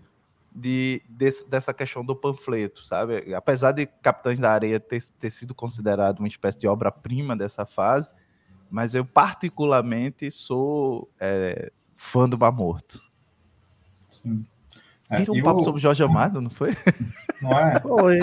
[0.55, 3.33] de, desse, dessa questão do panfleto, sabe?
[3.33, 8.07] Apesar de Capitães da Areia ter, ter sido considerado uma espécie de obra-prima dessa fase,
[8.69, 13.01] mas eu particularmente sou é, fã do Mar Morto.
[14.09, 14.45] Sim.
[15.09, 15.63] É, um papo o...
[15.63, 16.75] sobre Jorge Amado, não foi?
[17.41, 17.79] Não é?
[17.79, 18.19] Foi.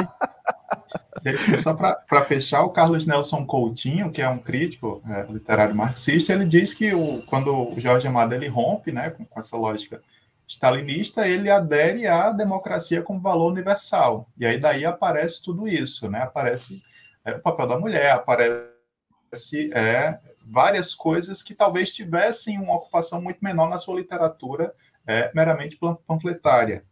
[1.25, 6.33] Assim, só para fechar, o Carlos Nelson Coutinho, que é um crítico é, literário marxista,
[6.33, 10.03] ele diz que o, quando o Jorge Amado ele rompe né, com, com, essa lógica
[10.49, 14.27] stalinista, ele adere à democracia como valor universal.
[14.37, 16.23] E aí daí aparece tudo isso, né?
[16.23, 16.83] Aparece
[17.25, 20.19] é, o papel da mulher, aparece é,
[20.53, 24.75] várias coisas que talvez tivessem uma ocupação muito menor na sua literatura
[25.07, 26.85] é meramente panfletária.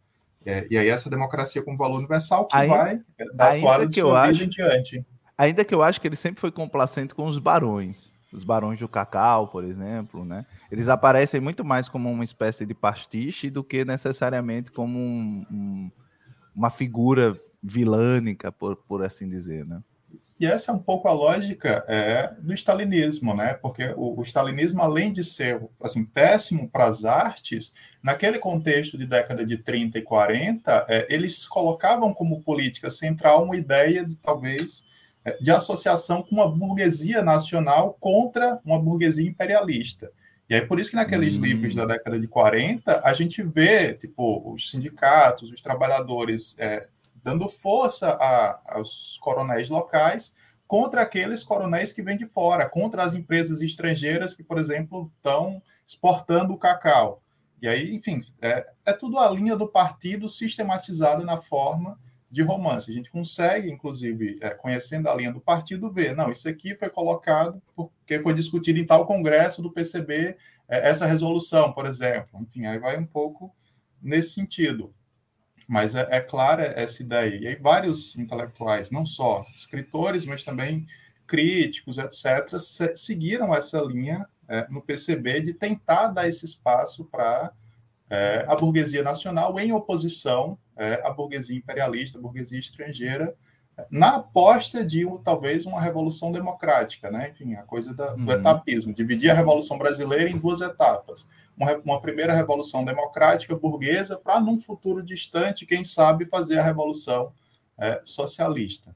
[0.43, 3.93] É, e aí essa democracia com valor universal que ainda, vai é, dar atuada de
[3.93, 5.05] sua vida em diante.
[5.37, 8.87] Ainda que eu acho que ele sempre foi complacente com os barões, os barões do
[8.87, 10.43] cacau, por exemplo, né?
[10.71, 15.91] Eles aparecem muito mais como uma espécie de pastiche do que necessariamente como um, um,
[16.55, 19.81] uma figura vilânica, por, por assim dizer, né?
[20.41, 23.53] E essa é um pouco a lógica é, do stalinismo, né?
[23.53, 29.05] Porque o, o stalinismo, além de ser assim, péssimo para as artes, naquele contexto de
[29.05, 34.83] década de 30 e 40, é, eles colocavam como política central uma ideia de talvez
[35.23, 40.11] é, de associação com uma burguesia nacional contra uma burguesia imperialista.
[40.49, 41.41] E aí, por isso que naqueles hum.
[41.41, 46.87] livros da década de 40, a gente vê, tipo, os sindicatos, os trabalhadores é,
[47.23, 50.35] dando força a, aos coronéis locais
[50.67, 55.61] contra aqueles coronéis que vêm de fora, contra as empresas estrangeiras que, por exemplo, estão
[55.85, 57.21] exportando o cacau.
[57.61, 61.99] E aí, enfim, é, é tudo a linha do partido sistematizada na forma
[62.31, 62.89] de romance.
[62.89, 66.89] A gente consegue, inclusive, é, conhecendo a linha do partido, ver, não, isso aqui foi
[66.89, 70.37] colocado porque foi discutido em tal congresso do PCB,
[70.69, 72.39] é, essa resolução, por exemplo.
[72.41, 73.53] Enfim, aí vai um pouco
[74.01, 74.93] nesse sentido.
[75.67, 77.35] Mas é, é clara essa ideia.
[77.35, 80.87] E aí vários intelectuais, não só escritores, mas também
[81.25, 82.57] críticos, etc.,
[82.95, 87.53] seguiram essa linha é, no PCB de tentar dar esse espaço para
[88.09, 93.33] é, a burguesia nacional em oposição é, à burguesia imperialista, à burguesia estrangeira,
[93.89, 97.29] na aposta de talvez uma revolução democrática, né?
[97.29, 98.31] Enfim, a coisa da, do uhum.
[98.31, 101.27] etapismo, dividir a revolução brasileira em duas etapas.
[101.57, 107.31] Uma, uma primeira revolução democrática burguesa para, num futuro distante, quem sabe, fazer a revolução
[107.77, 108.95] é, socialista.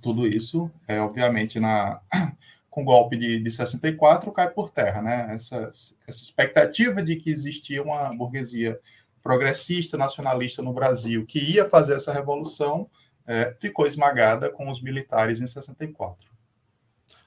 [0.00, 2.00] Tudo isso, é, obviamente, na,
[2.68, 5.34] com o golpe de, de 64, cai por terra, né?
[5.34, 5.70] Essa,
[6.06, 8.78] essa expectativa de que existia uma burguesia
[9.22, 12.86] progressista, nacionalista no Brasil, que ia fazer essa revolução,
[13.26, 16.32] é, ficou esmagada com os militares em 64.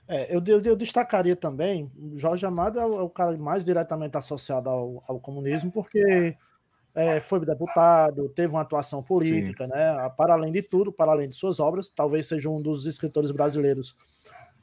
[0.07, 4.15] É, eu, eu, eu, destacaria também, Jorge Amado é o, é o, cara mais diretamente
[4.15, 6.38] associado ao, ao comunismo, porque
[6.95, 9.71] é, foi deputado, teve uma atuação política, Sim.
[9.71, 10.10] né?
[10.15, 13.95] Para além de tudo, para além de suas obras, talvez seja um dos escritores brasileiros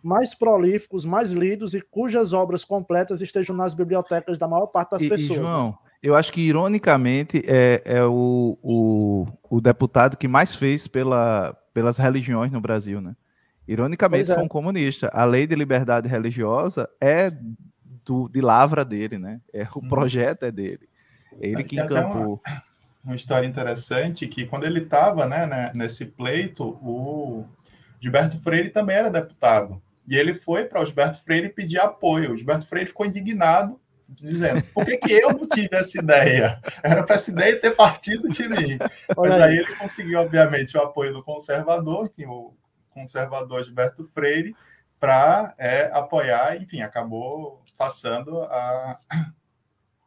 [0.02, 5.02] mais prolíficos, mais lidos e cujas obras completas estejam nas bibliotecas da maior parte das
[5.02, 5.38] e, pessoas.
[5.38, 10.86] E, João, eu acho que, ironicamente, é, é o, o, o, deputado que mais fez
[10.86, 13.16] pela, pelas religiões no Brasil, né?
[13.66, 14.34] Ironicamente, é.
[14.34, 15.08] foi um comunista.
[15.14, 17.30] A lei de liberdade religiosa é
[18.04, 19.40] do, de lavra dele, né?
[19.50, 19.88] É, o hum.
[19.88, 20.86] projeto é dele.
[21.40, 22.38] É ele que encampou.
[22.46, 22.62] Uma,
[23.02, 27.46] uma, história interessante que quando ele estava né, né, nesse pleito, o
[27.98, 29.80] Gilberto Freire também era deputado.
[30.06, 32.34] E ele foi para o Gilberto Freire pedir apoio.
[32.34, 36.60] O Gilberto Freire ficou indignado dizendo por que, que eu não tive essa ideia?
[36.82, 38.78] Era para essa ideia ter partido de mim.
[39.16, 42.54] Mas aí ele conseguiu, obviamente, o apoio do conservador, que o
[42.90, 44.54] conservador Gilberto Freire,
[45.00, 48.96] para é, apoiar, enfim, acabou passando a,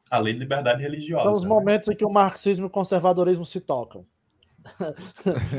[0.09, 1.23] a lei de liberdade religiosa.
[1.23, 1.49] São os né?
[1.49, 4.05] momentos em que o marxismo e o conservadorismo se tocam.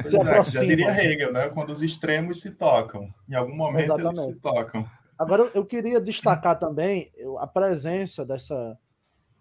[0.04, 1.48] se é, já diria Hegel, né?
[1.48, 3.12] Quando os extremos se tocam.
[3.28, 4.18] Em algum momento Exatamente.
[4.18, 4.90] eles se tocam.
[5.18, 8.78] Agora, eu queria destacar também a presença dessa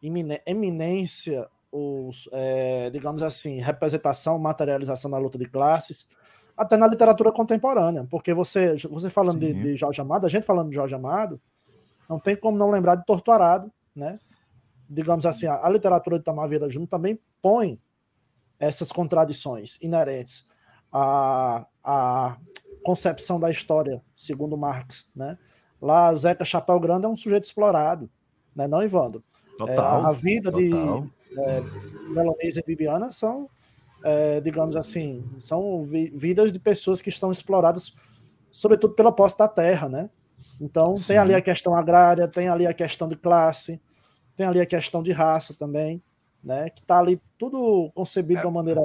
[0.01, 6.07] eminência, os, é, digamos assim, representação, materialização da luta de classes,
[6.55, 10.69] até na literatura contemporânea, porque você, você falando de, de, Jorge Amado, a gente falando
[10.69, 11.39] de Jorge Amado,
[12.09, 14.19] não tem como não lembrar de Torturado, né?
[14.89, 17.79] Digamos assim, a, a literatura de Tamar Vieira Júnior também põe
[18.59, 20.47] essas contradições inerentes
[20.91, 22.37] à, à
[22.83, 25.37] concepção da história, segundo Marx, né?
[25.81, 28.09] Lá, Zeca Chapéu Grande é um sujeito explorado,
[28.55, 28.67] né?
[28.67, 29.23] não, Ivandro?
[29.57, 31.01] Total, é, a vida total.
[31.01, 33.49] de é, e Bibiana são,
[34.03, 37.93] é, digamos assim, são vi vidas de pessoas que estão exploradas,
[38.51, 40.09] sobretudo pela posse da terra, né?
[40.59, 41.09] Então, Sim.
[41.09, 43.79] tem ali a questão agrária, tem ali a questão de classe,
[44.35, 46.01] tem ali a questão de raça também,
[46.43, 46.69] né?
[46.69, 48.81] Que está ali tudo concebido é, de uma maneira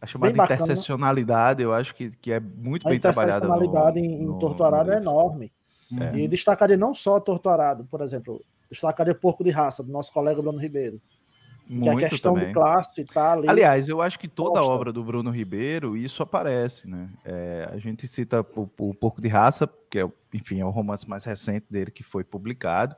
[0.00, 3.32] a chamada interseccionalidade, eu acho que, que é muito a bem trabalhada.
[3.32, 5.52] A interseccionalidade em, em Torturado é enorme.
[5.96, 6.18] É.
[6.18, 10.58] E destacaria não só Torturado, por exemplo, destacaria Porco de Raça, do nosso colega Bruno
[10.58, 11.00] Ribeiro.
[11.68, 12.48] Muito que a questão também.
[12.48, 13.48] de classe está ali.
[13.48, 17.10] Aliás, eu acho que toda a obra do Bruno Ribeiro, isso aparece, né?
[17.24, 21.08] É, a gente cita o, o Porco de Raça, que é, enfim, é o romance
[21.08, 22.96] mais recente dele que foi publicado,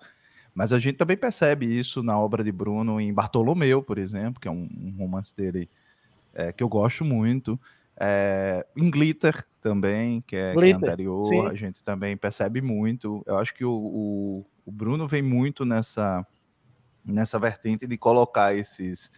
[0.54, 4.46] mas a gente também percebe isso na obra de Bruno em Bartolomeu, por exemplo, que
[4.46, 5.68] é um, um romance dele
[6.32, 7.58] é, que eu gosto muito.
[8.02, 11.46] É, em Glitter também, que é, Glitter, que é anterior, sim.
[11.46, 13.22] a gente também percebe muito.
[13.26, 16.26] Eu acho que o, o, o, Bruno vem muito nessa,
[17.04, 19.10] nessa vertente de colocar esses,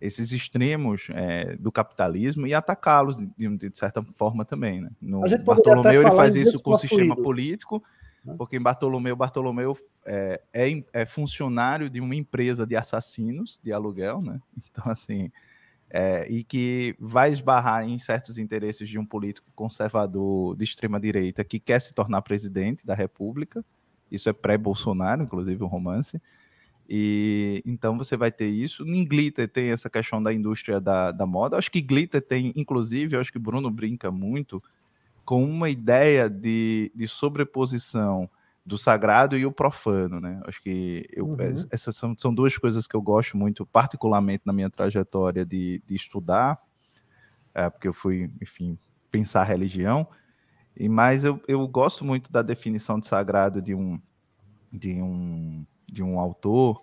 [0.00, 4.80] esses extremos é, do capitalismo e atacá-los de, de, certa forma também.
[4.80, 4.90] Né?
[5.02, 7.84] No Bartolomeu ele faz isso com o sistema político,
[8.24, 8.34] né?
[8.38, 14.22] porque em Bartolomeu, Bartolomeu é, é, é funcionário de uma empresa de assassinos de aluguel,
[14.22, 14.40] né?
[14.70, 15.30] Então, assim,
[15.96, 21.44] é, e que vai esbarrar em certos interesses de um político conservador de extrema direita
[21.44, 23.64] que quer se tornar presidente da República.
[24.10, 26.20] Isso é pré-Bolsonaro, inclusive um romance.
[26.90, 28.82] E então você vai ter isso.
[28.84, 31.56] Em Glitter tem essa questão da indústria da, da moda.
[31.56, 34.60] Acho que Glitter tem, inclusive, acho que Bruno brinca muito
[35.24, 38.28] com uma ideia de, de sobreposição
[38.64, 40.40] do sagrado e o profano, né?
[40.46, 41.36] Acho que eu, uhum.
[41.70, 45.94] essas são, são duas coisas que eu gosto muito, particularmente na minha trajetória de, de
[45.94, 46.58] estudar,
[47.54, 48.78] é, porque eu fui, enfim,
[49.10, 50.08] pensar religião,
[50.76, 54.00] e mas eu, eu gosto muito da definição de sagrado de um
[54.72, 56.82] de um de um autor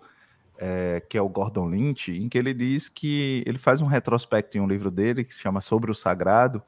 [0.58, 4.56] é, que é o Gordon Lynch, em que ele diz que ele faz um retrospecto
[4.56, 6.62] em um livro dele que se chama Sobre o Sagrado,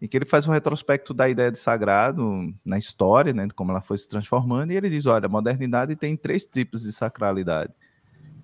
[0.00, 3.82] em que ele faz um retrospecto da ideia de sagrado na história, né, como ela
[3.82, 7.72] foi se transformando, e ele diz: olha, a modernidade tem três tipos de sacralidade.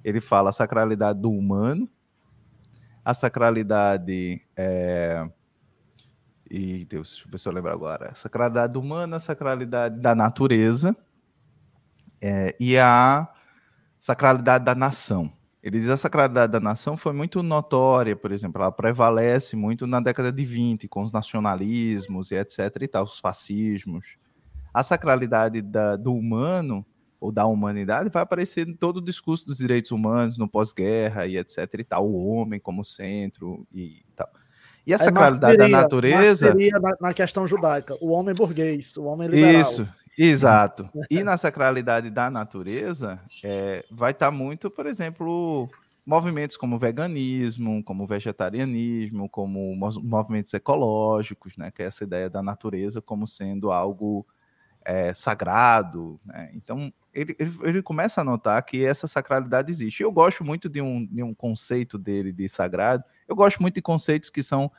[0.04, 1.88] Ele fala a sacralidade do humano,
[3.04, 4.42] a sacralidade.
[4.56, 5.24] É...
[6.48, 8.10] E Deus, deixa eu ver se eu lembro agora.
[8.10, 10.96] A sacralidade humana, a sacralidade da natureza
[12.22, 13.28] é, e a
[13.98, 15.32] sacralidade da nação.
[15.66, 19.84] Ele diz que a sacralidade da nação foi muito notória, por exemplo, ela prevalece muito
[19.84, 22.82] na década de 20, com os nacionalismos e etc.
[22.82, 24.16] e tal, os fascismos.
[24.72, 26.86] A sacralidade da, do humano,
[27.18, 31.36] ou da humanidade, vai aparecer em todo o discurso dos direitos humanos, no pós-guerra e
[31.36, 31.58] etc.
[31.80, 34.28] e tal, o homem como centro e tal.
[34.86, 36.46] E a sacralidade da natureza.
[36.46, 39.62] Seria na, na questão judaica, o homem burguês, o homem liberal.
[39.62, 40.88] Isso, Exato.
[41.10, 45.68] E na sacralidade da natureza, é, vai estar tá muito, por exemplo,
[46.06, 53.02] movimentos como veganismo, como vegetarianismo, como movimentos ecológicos, né, que é essa ideia da natureza
[53.02, 54.26] como sendo algo
[54.84, 56.20] é, sagrado.
[56.24, 56.50] Né?
[56.54, 60.02] Então, ele, ele, começa a notar que essa sacralidade existe.
[60.02, 63.02] Eu gosto muito de um, de um conceito dele de sagrado.
[63.26, 64.70] Eu gosto muito de conceitos que são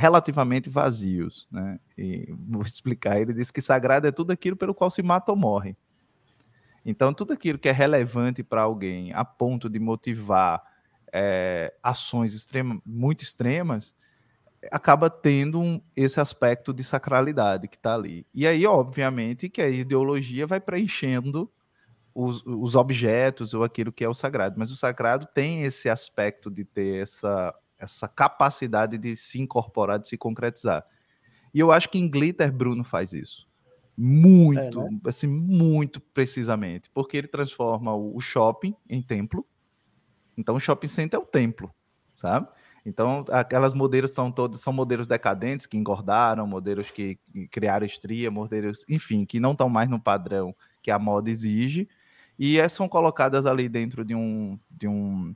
[0.00, 1.46] relativamente vazios.
[1.52, 1.78] Né?
[1.96, 3.20] E vou explicar.
[3.20, 5.76] Ele diz que sagrado é tudo aquilo pelo qual se mata ou morre.
[6.84, 10.62] Então, tudo aquilo que é relevante para alguém a ponto de motivar
[11.12, 13.94] é, ações extrema, muito extremas,
[14.72, 18.26] acaba tendo um, esse aspecto de sacralidade que está ali.
[18.32, 21.52] E aí, obviamente, que a ideologia vai preenchendo
[22.14, 24.54] os, os, objetos ou aquilo que é o sagrado.
[24.58, 30.08] Mas o sagrado tem esse aspecto de ter essa essa capacidade de se incorporar, de
[30.08, 30.84] se concretizar.
[31.52, 33.48] E eu acho que em Glitter Bruno faz isso.
[33.96, 35.00] Muito, é, né?
[35.06, 39.46] assim, muito precisamente, porque ele transforma o shopping em templo.
[40.36, 41.74] Então o shopping center é o templo,
[42.16, 42.48] sabe?
[42.84, 47.18] Então, aquelas modelos são todos são modelos decadentes que engordaram, modelos que
[47.50, 51.88] criaram estria, modelos, enfim, que não estão mais no padrão que a moda exige,
[52.38, 55.34] e são colocadas ali dentro de um de um,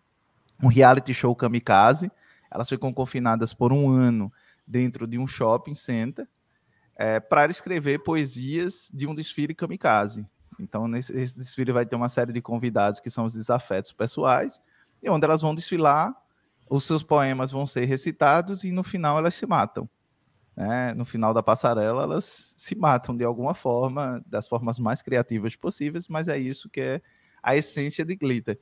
[0.62, 2.10] um reality show kamikaze,
[2.54, 4.32] elas ficam confinadas por um ano
[4.64, 6.26] dentro de um shopping center
[6.94, 10.26] é, para escrever poesias de um desfile kamikaze.
[10.60, 14.62] Então, nesse desfile vai ter uma série de convidados que são os desafetos pessoais,
[15.02, 16.14] e onde elas vão desfilar,
[16.70, 19.88] os seus poemas vão ser recitados e no final elas se matam.
[20.56, 20.94] Né?
[20.94, 26.06] No final da passarela, elas se matam de alguma forma, das formas mais criativas possíveis,
[26.06, 27.02] mas é isso que é
[27.42, 28.58] a essência de Glitter.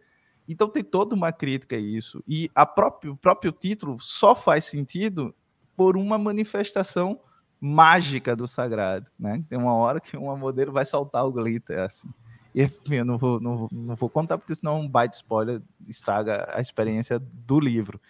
[0.49, 2.23] Então tem toda uma crítica a isso.
[2.27, 5.33] E a próprio, o próprio título só faz sentido
[5.77, 7.21] por uma manifestação
[7.61, 9.07] mágica do sagrado.
[9.19, 9.45] Né?
[9.49, 11.79] Tem uma hora que uma modelo vai soltar o glitter.
[11.79, 12.09] Assim.
[12.55, 16.47] E enfim, eu não vou, não, não vou contar, porque senão um byte spoiler estraga
[16.53, 18.01] a experiência do livro.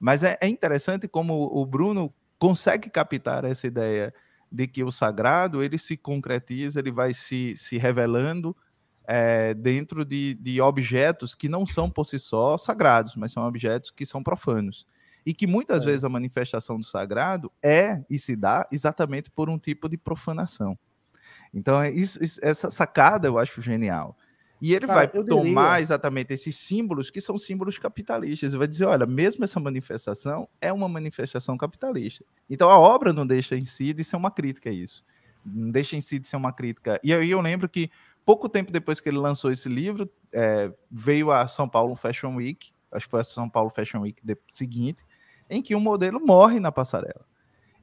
[0.00, 4.14] Mas é, é interessante como o Bruno consegue captar essa ideia
[4.50, 8.54] de que o sagrado ele se concretiza, ele vai se, se revelando
[9.06, 13.90] é, dentro de, de objetos que não são por si só sagrados, mas são objetos
[13.90, 14.86] que são profanos.
[15.24, 15.86] E que muitas é.
[15.86, 20.76] vezes a manifestação do sagrado é e se dá exatamente por um tipo de profanação.
[21.54, 24.16] Então, é isso, isso, essa sacada eu acho genial.
[24.62, 25.80] E ele Cara, vai tomar diria...
[25.80, 30.72] exatamente esses símbolos que são símbolos capitalistas e vai dizer: olha, mesmo essa manifestação é
[30.72, 32.24] uma manifestação capitalista.
[32.48, 35.04] Então a obra não deixa em si de ser uma crítica a isso.
[35.44, 37.00] Não deixa em si de ser uma crítica.
[37.02, 37.90] E aí eu lembro que
[38.24, 42.72] pouco tempo depois que ele lançou esse livro, é, veio a São Paulo Fashion Week,
[42.90, 45.02] acho que foi a São Paulo Fashion Week seguinte,
[45.48, 47.26] em que um modelo morre na passarela.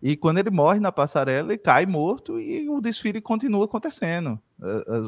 [0.02, 4.40] E quando ele morre na passarela, ele cai morto e o desfile continua acontecendo.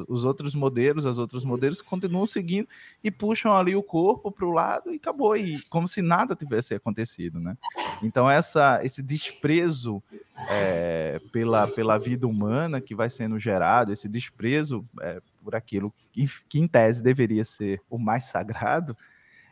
[0.07, 2.67] Os outros modelos, as outros modelos continuam seguindo
[3.03, 6.73] e puxam ali o corpo para o lado e acabou, e como se nada tivesse
[6.73, 7.57] acontecido, né?
[8.01, 10.01] Então essa, esse desprezo
[10.49, 16.29] é, pela, pela vida humana que vai sendo gerado, esse desprezo é, por aquilo que,
[16.47, 18.95] que em tese deveria ser o mais sagrado,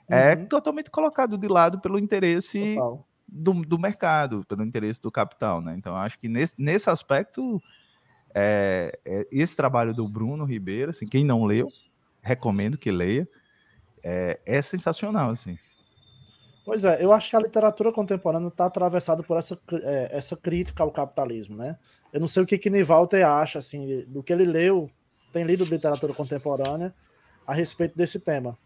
[0.08, 0.46] é uhum.
[0.48, 2.78] totalmente colocado de lado pelo interesse
[3.32, 5.76] do, do, mercado, pelo interesse do capital, né?
[5.78, 7.62] Então, acho que nesse, nesse aspecto,
[8.34, 11.70] é, é, esse trabalho do Bruno Ribeiro, assim, quem não leu,
[12.22, 13.28] recomendo que leia,
[14.04, 15.58] é, é sensacional, assim.
[16.66, 20.84] Pois é, eu acho que a literatura contemporânea está atravessada por essa, é, essa crítica
[20.84, 21.78] ao capitalismo, né?
[22.14, 24.90] Eu não sei o que que Nivalter acha, assim, do que ele leu,
[25.32, 26.94] tem lido literatura contemporânea
[27.46, 28.58] a respeito desse tema.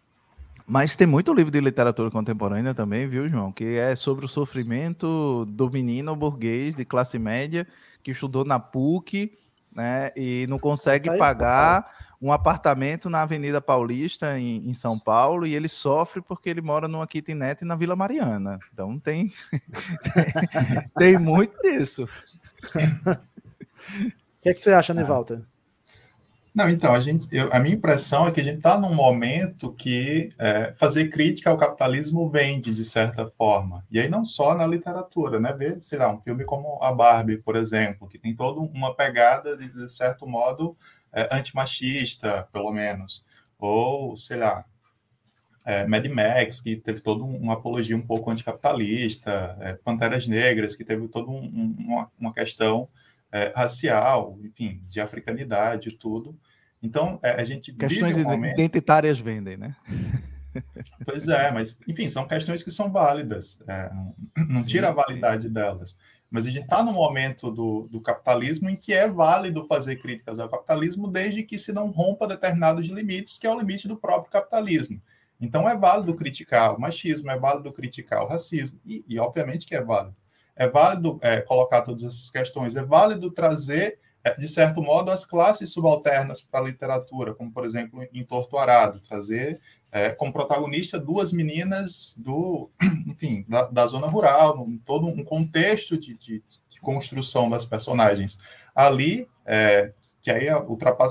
[0.66, 3.52] Mas tem muito livro de literatura contemporânea também, viu, João?
[3.52, 7.66] Que é sobre o sofrimento do menino burguês de classe média
[8.02, 9.36] que estudou na PUC,
[9.74, 10.10] né?
[10.16, 11.90] E não consegue aí, pagar
[12.20, 16.88] um apartamento na Avenida Paulista, em, em, São Paulo, e ele sofre porque ele mora
[16.88, 18.58] numa kitnet na Vila Mariana.
[18.72, 19.30] Então tem,
[20.14, 22.08] tem, tem, muito disso.
[23.86, 25.42] O que, é que você acha, Nevalta?
[26.54, 29.72] Não, então, a, gente, eu, a minha impressão é que a gente está num momento
[29.72, 33.84] que é, fazer crítica ao capitalismo vende, de certa forma.
[33.90, 35.52] E aí não só na literatura, né?
[35.52, 39.56] Ver, sei lá, um filme como A Barbie, por exemplo, que tem toda uma pegada,
[39.56, 40.76] de, de certo modo,
[41.12, 43.24] é, antimachista, pelo menos.
[43.58, 44.64] Ou, sei lá,
[45.64, 50.84] é, Mad Max, que teve toda uma apologia um pouco anticapitalista, é, Panteras Negras, que
[50.84, 52.88] teve toda um, uma, uma questão
[53.34, 56.38] é, racial, enfim, de africanidade e tudo.
[56.80, 57.72] Então, é, a gente.
[57.72, 58.54] Questões um momento...
[58.54, 59.74] identitárias vendem, né?
[61.04, 63.90] Pois é, mas, enfim, são questões que são válidas, é,
[64.48, 65.52] não sim, tira a validade sim.
[65.52, 65.96] delas.
[66.30, 70.38] Mas a gente está no momento do, do capitalismo em que é válido fazer críticas
[70.38, 74.30] ao capitalismo desde que se não rompa determinados limites, que é o limite do próprio
[74.30, 75.02] capitalismo.
[75.40, 79.74] Então é válido criticar o machismo, é válido criticar o racismo, e, e obviamente que
[79.74, 80.14] é válido
[80.56, 85.26] é válido é, colocar todas essas questões, é válido trazer, é, de certo modo, as
[85.26, 89.60] classes subalternas para a literatura, como, por exemplo, em Torturado, trazer
[89.94, 92.68] é, como protagonista duas meninas do,
[93.06, 98.36] enfim, da, da zona rural, todo um contexto de, de, de, construção das personagens.
[98.74, 100.56] Ali, é, que aí é,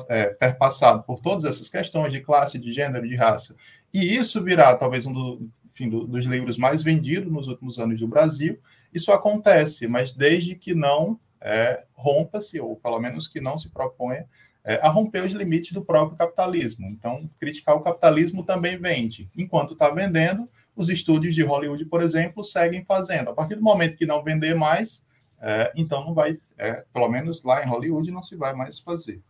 [0.10, 3.56] é perpassado por todas essas questões de classe, de gênero, de raça,
[3.94, 8.02] e isso virá talvez um do, enfim, do, dos livros mais vendidos nos últimos anos
[8.02, 8.60] do Brasil,
[8.94, 14.26] isso acontece, mas desde que não é, rompa-se, ou pelo menos que não se proponha
[14.64, 16.88] é, a romper os limites do próprio capitalismo.
[16.88, 19.30] Então, criticar o capitalismo também vende.
[19.36, 23.30] Enquanto está vendendo, os estúdios de Hollywood, por exemplo, seguem fazendo.
[23.30, 25.06] A partir do momento que não vender mais,
[25.42, 29.22] é, então não vai, é, pelo menos lá em Hollywood, não se vai mais fazer.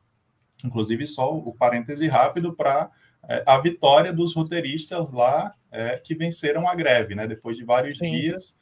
[0.64, 2.90] Inclusive, só o parêntese rápido para
[3.28, 7.26] é, a vitória dos roteiristas lá é, que venceram a greve, né?
[7.28, 8.12] Depois de vários Sim.
[8.12, 8.56] dias,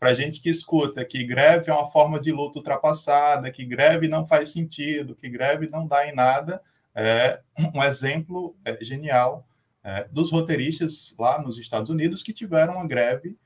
[0.00, 4.26] para gente que escuta que greve é uma forma de luta ultrapassada, que greve não
[4.26, 6.62] faz sentido, que greve não dá em nada,
[6.94, 7.40] é
[7.74, 9.46] um exemplo é, genial
[9.84, 13.36] é, dos roteiristas lá nos Estados Unidos que tiveram uma greve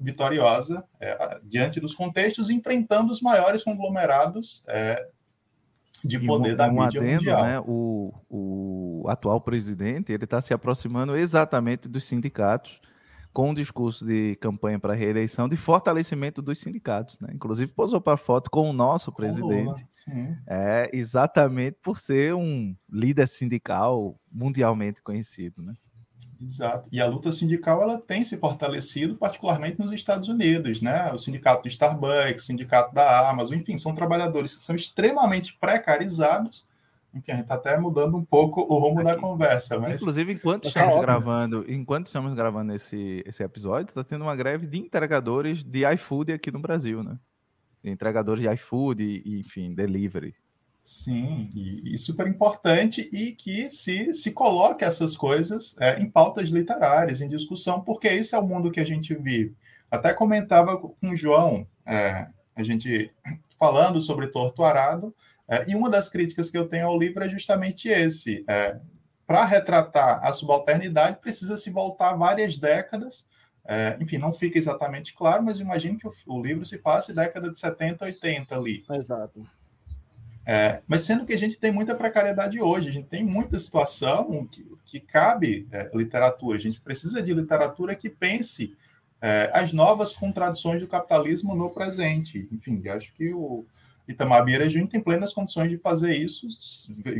[0.00, 5.08] vitoriosa é, diante dos contextos, enfrentando os maiores conglomerados é,
[6.04, 7.42] de poder um, da um mídia adendo, mundial.
[7.44, 12.80] Né, o, o atual presidente ele está se aproximando exatamente dos sindicatos
[13.34, 17.30] com um discurso de campanha para reeleição de fortalecimento dos sindicatos, né?
[17.34, 19.84] Inclusive posou para foto com o nosso presidente,
[20.46, 25.74] é exatamente por ser um líder sindical mundialmente conhecido, né?
[26.40, 26.88] Exato.
[26.92, 31.12] E a luta sindical ela tem se fortalecido, particularmente nos Estados Unidos, né?
[31.12, 36.66] O sindicato do Starbucks, o sindicato da Amazon, enfim, são trabalhadores que são extremamente precarizados
[37.14, 39.10] enfim, a gente está até mudando um pouco o rumo Aqui.
[39.10, 39.78] da conversa.
[39.78, 40.00] Mas...
[40.00, 44.66] Inclusive, enquanto tá estamos gravando, enquanto estamos gravando esse, esse episódio, está tendo uma greve
[44.66, 47.18] de entregadores de iFood aqui no Brasil, né?
[47.82, 50.34] De entregadores de iFood e, enfim, delivery.
[50.82, 56.50] Sim, e, e, super importante e que se, se coloque essas coisas é, em pautas
[56.50, 59.56] literárias, em discussão, porque esse é o mundo que a gente vive.
[59.90, 63.10] Até comentava com o João, é, a gente
[63.58, 65.14] falando sobre Torto Arado,
[65.48, 68.44] é, e uma das críticas que eu tenho ao livro é justamente esse.
[68.48, 68.78] É,
[69.26, 73.28] Para retratar a subalternidade, precisa se voltar várias décadas.
[73.66, 77.50] É, enfim, não fica exatamente claro, mas imagino que o, o, livro se passe década
[77.50, 78.84] de 70, 80 ali.
[78.90, 79.42] Exato.
[80.46, 84.46] É, mas sendo que a gente tem muita precariedade hoje, a gente tem muita situação
[84.46, 86.58] que, que cabe é, literatura.
[86.58, 88.76] A gente precisa de literatura que pense
[89.22, 92.46] é, as novas contradições do capitalismo no presente.
[92.52, 93.64] Enfim, acho que o,
[94.06, 96.46] Itamar Vieira Júnior tem plenas condições de fazer isso,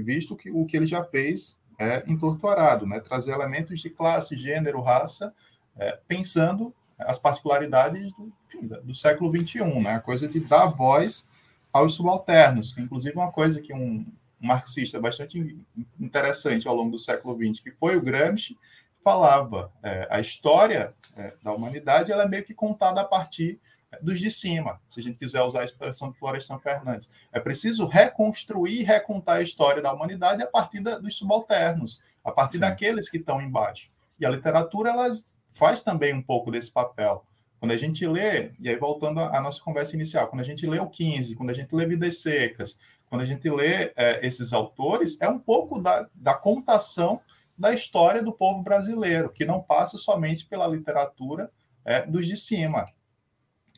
[0.02, 3.00] visto que o que ele já fez é entorturado, né?
[3.00, 5.34] trazer elementos de classe, gênero, raça,
[5.76, 9.94] é, pensando as particularidades do, enfim, do século XXI, né?
[9.94, 11.26] a coisa de dar voz
[11.72, 14.06] aos subalternos, inclusive uma coisa que um
[14.40, 15.58] marxista bastante
[15.98, 18.56] interessante ao longo do século XX, que foi o Gramsci,
[19.02, 19.72] falava.
[19.82, 23.60] É, a história é, da humanidade ela é meio que contada a partir é,
[24.02, 27.08] dos de cima, se a gente quiser usar a expressão de Florestan Fernandes.
[27.32, 32.32] É preciso reconstruir e recontar a história da humanidade a partir da, dos subalternos, a
[32.32, 32.60] partir Sim.
[32.60, 33.90] daqueles que estão embaixo.
[34.18, 35.08] E a literatura ela
[35.52, 37.24] faz também um pouco desse papel.
[37.58, 40.78] Quando a gente lê, e aí voltando à nossa conversa inicial, quando a gente lê
[40.78, 42.78] o 15, quando a gente lê Vidas Secas,
[43.08, 47.20] quando a gente lê é, esses autores, é um pouco da, da contação
[47.56, 51.50] da história do povo brasileiro, que não passa somente pela literatura
[51.84, 52.86] é, dos de cima.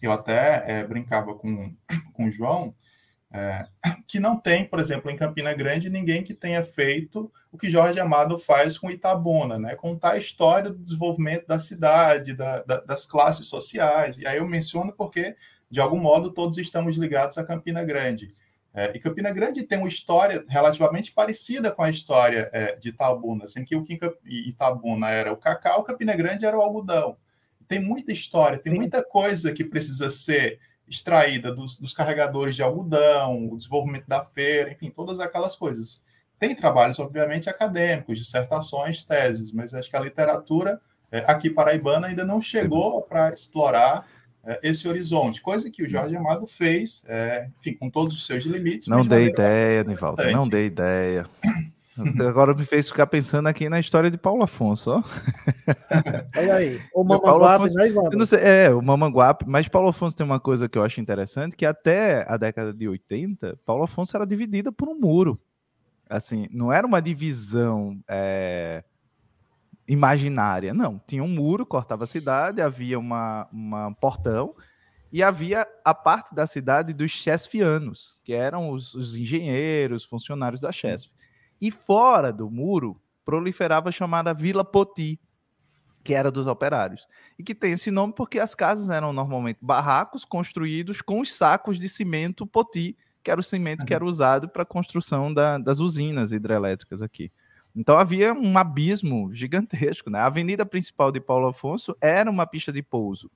[0.00, 1.74] Eu até é, brincava com,
[2.12, 2.74] com o João,
[3.32, 3.66] é,
[4.06, 7.98] que não tem, por exemplo, em Campina Grande, ninguém que tenha feito o que Jorge
[7.98, 9.74] Amado faz com Itabuna, né?
[9.74, 14.18] contar a história do desenvolvimento da cidade, da, da, das classes sociais.
[14.18, 15.36] E aí eu menciono porque,
[15.70, 18.30] de algum modo, todos estamos ligados a Campina Grande.
[18.74, 23.44] É, e Campina Grande tem uma história relativamente parecida com a história é, de Itabuna,
[23.44, 27.16] assim que o que Itabuna era o cacau, Campina Grande era o algodão.
[27.68, 30.58] Tem muita história, tem muita coisa que precisa ser
[30.88, 36.00] extraída dos, dos carregadores de algodão, o desenvolvimento da feira, enfim, todas aquelas coisas.
[36.38, 42.24] Tem trabalhos, obviamente, acadêmicos, dissertações, teses, mas acho que a literatura é, aqui paraibana ainda
[42.24, 44.06] não chegou para explorar
[44.44, 48.44] é, esse horizonte, coisa que o Jorge Amado fez, é, enfim, com todos os seus
[48.44, 48.86] limites.
[48.86, 51.28] Não dei ideia, Nivaldo, não dei ideia.
[52.26, 55.02] Agora me fez ficar pensando aqui na história de Paulo Afonso, ó.
[56.36, 58.02] Olha aí, o Mamanguape, né, Ivan?
[58.40, 62.24] É, o Mamanguape, mas Paulo Afonso tem uma coisa que eu acho interessante, que até
[62.28, 65.40] a década de 80, Paulo Afonso era dividida por um muro.
[66.08, 68.84] Assim, não era uma divisão é,
[69.88, 70.74] imaginária.
[70.74, 74.54] Não, tinha um muro, cortava a cidade, havia uma, uma portão
[75.12, 80.72] e havia a parte da cidade dos chesfianos, que eram os, os engenheiros, funcionários da
[80.72, 81.10] Chesf.
[81.60, 85.18] E fora do muro proliferava a chamada Vila Poti,
[86.04, 87.08] que era dos operários.
[87.38, 91.78] E que tem esse nome porque as casas eram normalmente barracos construídos com os sacos
[91.78, 95.80] de cimento Poti, que era o cimento que era usado para a construção da, das
[95.80, 97.32] usinas hidrelétricas aqui.
[97.74, 100.08] Então havia um abismo gigantesco.
[100.08, 100.20] Né?
[100.20, 103.30] A avenida principal de Paulo Afonso era uma pista de pouso.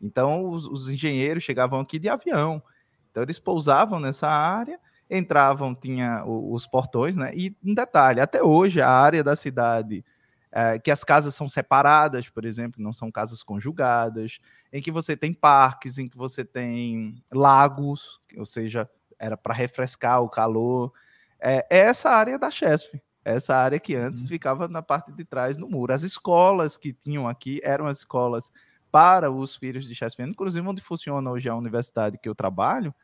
[0.00, 2.62] Então os, os engenheiros chegavam aqui de avião.
[3.10, 4.80] Então eles pousavam nessa área,
[5.10, 7.32] entravam, tinha os portões, né?
[7.34, 10.04] E um detalhe, até hoje a área da cidade
[10.50, 14.38] é, que as casas são separadas, por exemplo, não são casas conjugadas,
[14.72, 18.88] em que você tem parques, em que você tem lagos, ou seja,
[19.18, 20.92] era para refrescar o calor.
[21.40, 24.28] É, é essa área da Chesf essa área que antes uhum.
[24.28, 25.92] ficava na parte de trás no muro.
[25.92, 28.50] As escolas que tinham aqui eram as escolas
[28.90, 32.94] para os filhos de Chesfiano, inclusive onde funciona hoje a universidade que eu trabalho,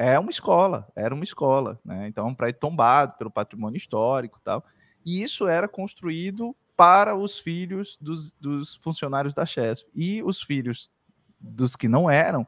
[0.00, 2.06] é uma escola, era uma escola, né?
[2.06, 4.64] Então, um prédio tombado pelo patrimônio histórico e tal.
[5.04, 9.84] E isso era construído para os filhos dos, dos funcionários da Chesf.
[9.92, 10.88] E os filhos
[11.40, 12.46] dos que não eram,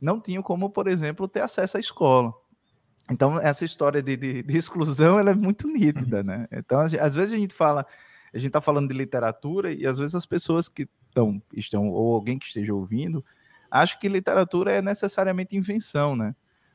[0.00, 2.32] não tinham como, por exemplo, ter acesso à escola.
[3.10, 6.46] Então, essa história de, de, de exclusão ela é muito nítida, né?
[6.52, 7.84] Então, às vezes a gente fala,
[8.32, 12.14] a gente está falando de literatura e às vezes as pessoas que estão, estão, ou
[12.14, 13.24] alguém que esteja ouvindo,
[13.68, 16.32] acham que literatura é necessariamente invenção, né?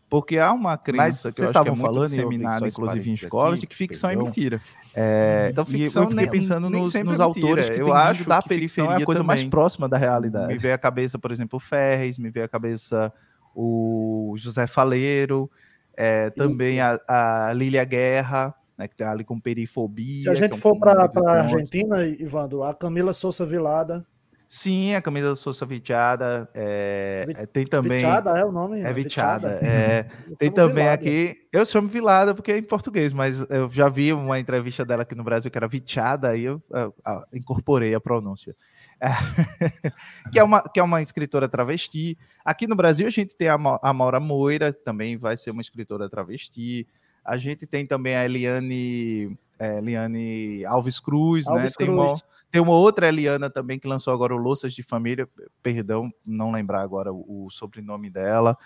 [0.10, 3.60] Porque há uma crença Mas que eu acho que é falando, disseminada, inclusive em escolas,
[3.60, 4.28] de que ficção é perdão.
[4.28, 4.62] é mentira.
[4.96, 7.70] É, então, ficção, eu fiquei pensando nem, nos, nem nos é autores.
[7.70, 9.28] eu acho que da periferia é a coisa também.
[9.28, 10.48] mais próxima da realidade.
[10.48, 13.12] Me veio a cabeça, por exemplo, o Ferres, me veio a cabeça
[13.54, 15.50] o José Faleiro,
[15.96, 20.24] é, também a, a Lília Guerra, né, que está ali com perifobia.
[20.24, 24.06] Se a gente é um for para a Argentina, Ivandro, a Camila Souza Vilada.
[24.48, 26.50] Sim, a Camila Souza Vichada.
[26.54, 28.00] É, é, tem também.
[28.00, 28.80] Vichada é o nome?
[28.80, 29.60] É Vichada.
[29.62, 30.04] É,
[30.40, 30.94] tem também Vilada.
[30.94, 31.36] aqui.
[31.52, 35.16] Eu chamo Vilada porque é em português, mas eu já vi uma entrevista dela aqui
[35.16, 38.56] no Brasil que era Vichada, aí eu, eu, eu incorporei a pronúncia.
[39.00, 39.10] É,
[40.32, 42.18] que, é uma, que é uma escritora travesti.
[42.44, 46.10] Aqui no Brasil a gente tem a, a Maura Moira, também vai ser uma escritora
[46.10, 46.88] travesti.
[47.24, 51.54] A gente tem também a Eliane, é, Eliane Alves Cruz, né?
[51.54, 51.86] Alves né?
[51.86, 51.88] Cruz.
[51.88, 52.16] Tem, uma,
[52.52, 55.28] tem uma outra Eliana também que lançou agora o Louças de Família,
[55.62, 58.58] perdão, não lembrar agora o, o sobrenome dela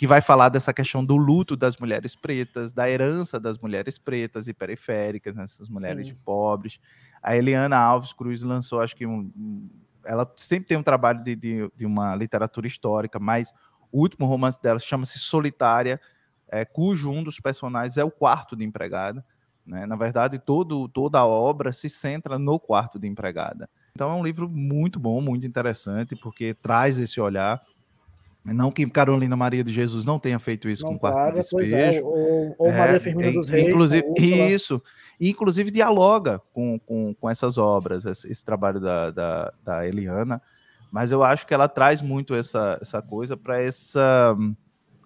[0.00, 4.48] que vai falar dessa questão do luto das mulheres pretas, da herança das mulheres pretas
[4.48, 6.14] e periféricas, né, essas mulheres Sim.
[6.24, 6.80] pobres.
[7.22, 9.68] A Eliana Alves Cruz lançou, acho que um,
[10.02, 13.52] ela sempre tem um trabalho de, de, de, uma literatura histórica, mas
[13.92, 16.00] o último romance dela chama-se Solitária,
[16.48, 19.22] é, cujo um dos personagens é o quarto de empregada.
[19.66, 19.86] Né?
[19.86, 23.68] Na verdade, todo, toda a obra se centra no quarto de empregada.
[23.94, 27.60] Então é um livro muito bom, muito interessante, porque traz esse olhar
[28.44, 31.38] Não que Carolina Maria de Jesus não tenha feito isso não com quarto paga, de
[31.38, 31.76] é, despejo.
[31.76, 33.68] É, ou, ou Maria é, Firmina dos Reis.
[33.68, 34.82] Inclusive, isso.
[35.20, 40.40] Inclusive dialoga com, com, com essas obras, esse, esse trabalho da, da, da, Eliana.
[40.90, 44.34] Mas eu acho que ela traz muito essa, essa coisa para essa,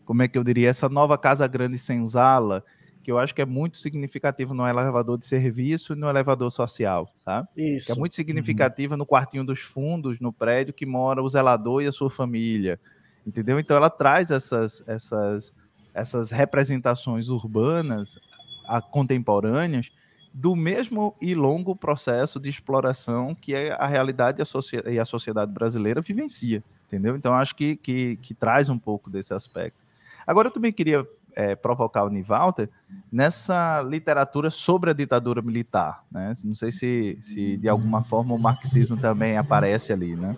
[0.05, 2.65] como é que eu diria, essa nova Casa Grande Senzala,
[3.05, 7.09] que eu acho que é muito significativo no elevador de serviço e no elevador social,
[7.19, 7.47] sabe?
[7.57, 7.87] Isso.
[7.87, 8.99] Que é muito significativa uhum.
[8.99, 12.81] no quartinho dos fundos, no prédio que mora o zelador e a sua família
[13.27, 13.59] entendeu?
[13.59, 15.53] Então ela traz essas, essas,
[15.93, 18.19] essas representações urbanas
[18.67, 19.91] a, contemporâneas
[20.33, 24.43] do mesmo e longo processo de exploração que a realidade
[24.91, 27.17] e a, sociedade brasileira vivencia, entendeu?
[27.17, 29.85] Então acho que, que, que traz um pouco desse aspecto.
[30.27, 32.69] Agora eu também queria é, provocar o Nivalter
[33.11, 36.33] nessa literatura sobre a ditadura militar, né?
[36.45, 40.37] Não sei se, se de alguma forma o marxismo também aparece ali, né?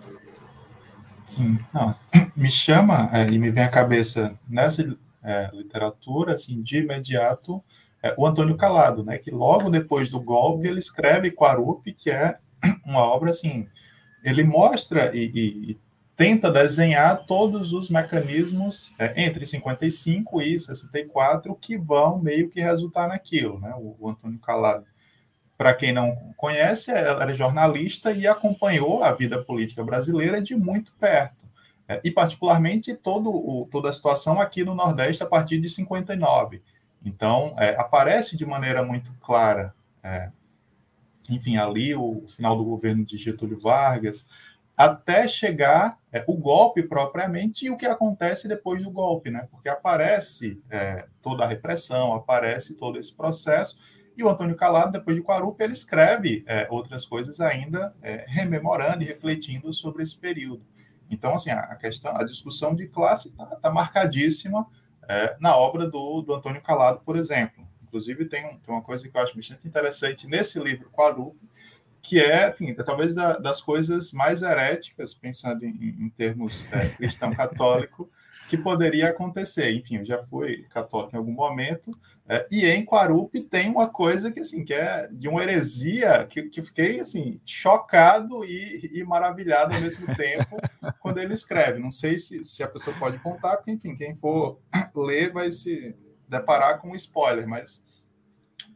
[1.25, 1.93] Sim, não,
[2.35, 7.61] me chama é, e me vem à cabeça nessa é, literatura, assim, de imediato,
[8.01, 12.37] é, o Antônio Calado, né, que logo depois do golpe ele escreve Quarupi, que é
[12.85, 13.67] uma obra, assim,
[14.23, 15.79] ele mostra e, e
[16.17, 23.07] tenta desenhar todos os mecanismos é, entre 55 e 64 que vão meio que resultar
[23.07, 24.85] naquilo, né, o, o Antônio Calado.
[25.55, 30.91] Para quem não conhece, ela era jornalista e acompanhou a vida política brasileira de muito
[30.99, 31.45] perto.
[31.87, 36.61] É, e, particularmente, todo o, toda a situação aqui no Nordeste a partir de 59.
[37.03, 40.29] Então, é, aparece de maneira muito clara, é,
[41.29, 44.27] enfim, ali o final do governo de Getúlio Vargas,
[44.77, 49.47] até chegar é, o golpe propriamente e o que acontece depois do golpe, né?
[49.49, 53.75] Porque aparece é, toda a repressão, aparece todo esse processo
[54.17, 59.03] e o Antônio Calado, depois de Quarupa, ele escreve é, outras coisas ainda, é, rememorando
[59.03, 60.65] e refletindo sobre esse período.
[61.07, 64.65] Então, assim, a, questão, a discussão de classe está tá marcadíssima
[65.07, 67.65] é, na obra do, do Antônio Calado, por exemplo.
[67.83, 71.37] Inclusive, tem, tem, uma coisa que eu acho bastante interessante nesse livro, Quarupa,
[72.07, 76.87] que é, enfim, é talvez da, das coisas mais heréticas, pensando em, em termos é,
[76.87, 78.09] cristão-católico,
[78.47, 79.75] que poderia acontecer.
[79.75, 81.91] Enfim, eu já fui católico em algum momento,
[82.25, 86.43] é, e em Quarupi tem uma coisa que, assim, que é de uma heresia que,
[86.43, 90.55] que fiquei, assim, chocado e, e maravilhado ao mesmo tempo
[91.01, 91.77] quando ele escreve.
[91.77, 94.61] Não sei se, se a pessoa pode contar, porque, enfim, quem for
[94.95, 95.93] ler vai se
[96.25, 97.83] deparar com um spoiler, mas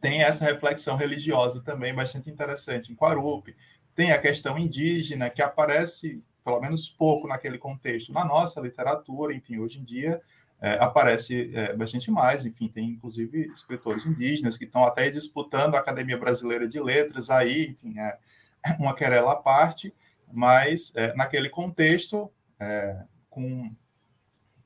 [0.00, 3.56] tem essa reflexão religiosa também bastante interessante em Quarupi.
[3.94, 9.58] Tem a questão indígena, que aparece, pelo menos pouco naquele contexto, na nossa literatura, enfim,
[9.58, 10.20] hoje em dia
[10.62, 12.46] é, aparece é, bastante mais.
[12.46, 17.70] Enfim, tem inclusive escritores indígenas que estão até disputando a Academia Brasileira de Letras, aí,
[17.70, 18.16] enfim, é
[18.78, 19.92] uma querela à parte,
[20.32, 22.30] mas é, naquele contexto,
[22.60, 23.74] é, com,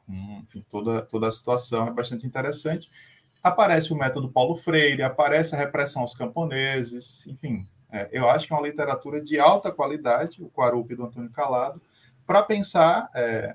[0.04, 2.90] com enfim, toda, toda a situação é bastante interessante.
[3.46, 8.52] Aparece o método Paulo Freire, aparece a repressão aos camponeses, enfim, é, eu acho que
[8.52, 11.80] é uma literatura de alta qualidade, o Quarupi do Antônio Calado,
[12.26, 13.54] para pensar é,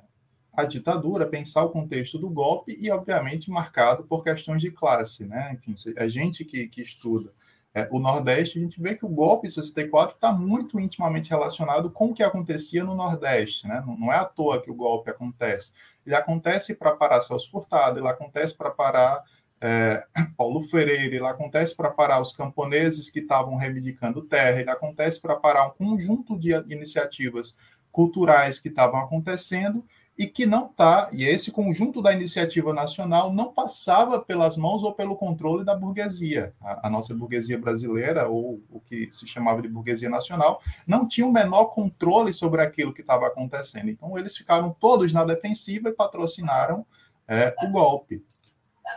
[0.53, 5.25] a ditadura, pensar o contexto do golpe e, obviamente, marcado por questões de classe.
[5.25, 5.57] Né?
[5.57, 7.33] Enfim, a gente que, que estuda
[7.73, 11.91] é, o Nordeste, a gente vê que o golpe de 64 está muito intimamente relacionado
[11.91, 13.67] com o que acontecia no Nordeste.
[13.67, 13.83] Né?
[13.85, 15.73] Não, não é à toa que o golpe acontece.
[16.05, 19.21] Ele acontece para parar Celso Furtado, ele acontece para parar
[19.62, 20.03] é,
[20.36, 25.36] Paulo Freire, ele acontece para parar os camponeses que estavam reivindicando terra, ele acontece para
[25.36, 27.55] parar um conjunto de iniciativas
[27.91, 29.86] culturais que estavam acontecendo
[30.18, 34.93] e que não está, e esse conjunto da iniciativa nacional não passava pelas mãos ou
[34.93, 36.53] pelo controle da burguesia.
[36.62, 41.26] A, a, nossa burguesia brasileira, ou o que se chamava de burguesia nacional, não tinha
[41.26, 43.89] o menor controle sobre aquilo que estava acontecendo.
[43.89, 46.86] Então, eles ficaram todos na defensiva e patrocinaram
[47.28, 48.24] é, o golpe.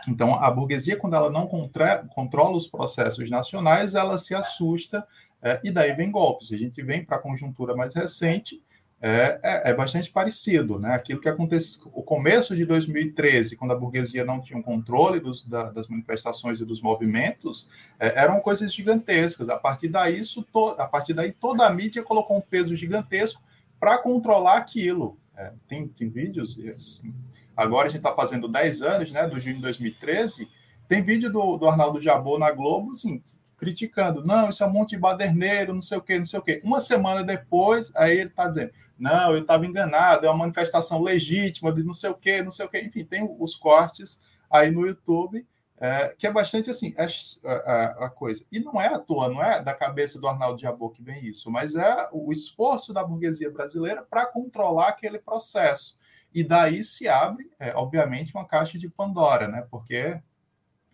[0.07, 5.05] Então, a burguesia, quando ela não controla os processos nacionais, ela se assusta
[5.41, 6.51] é, e daí vem golpes.
[6.51, 8.61] A gente vem para a conjuntura mais recente,
[9.01, 10.93] é, é, é, bastante parecido, né?
[10.93, 15.43] Aquilo que aconteceu o começo de 2013, quando a burguesia não tinha um controle dos,
[15.45, 17.69] da, das manifestações e dos movimentos,
[17.99, 19.49] é, eram coisas gigantescas.
[19.49, 23.41] A partir daí, isso to, a partir daí toda a mídia colocou um peso gigantesco
[23.79, 25.19] para controlar aquilo.
[25.37, 27.13] É, tem, tem vídeos, assim,
[27.55, 29.27] agora a gente está fazendo 10 anos, né?
[29.27, 30.49] Do junho de 2013,
[30.87, 33.21] tem vídeo do, do Arnaldo Jabor na Globo, assim,
[33.57, 36.41] criticando, não, isso é um monte de baderneiro, não sei o quê, não sei o
[36.41, 36.61] quê.
[36.63, 41.71] Uma semana depois, aí ele está dizendo, não, eu estava enganado, é uma manifestação legítima
[41.73, 42.81] de não sei o quê, não sei o quê.
[42.81, 44.19] Enfim, tem os cortes
[44.49, 45.45] aí no YouTube,
[45.77, 47.05] é, que é bastante assim, é,
[47.45, 48.45] a, a, coisa.
[48.51, 51.51] E não é à toa, não é da cabeça do Arnaldo Jabor que vem isso,
[51.51, 55.97] mas é o esforço da burguesia brasileira para controlar aquele processo.
[56.33, 59.65] e daí se abre, é, obviamente, uma caixa de Pandora, né?
[59.69, 60.19] Porque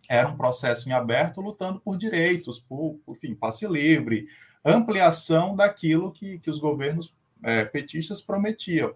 [0.10, 4.28] era um processo em aberto lutando por direitos, por, enfim, passe livre,
[4.64, 8.94] ampliação daquilo que, que os governos é, petistas prometiam.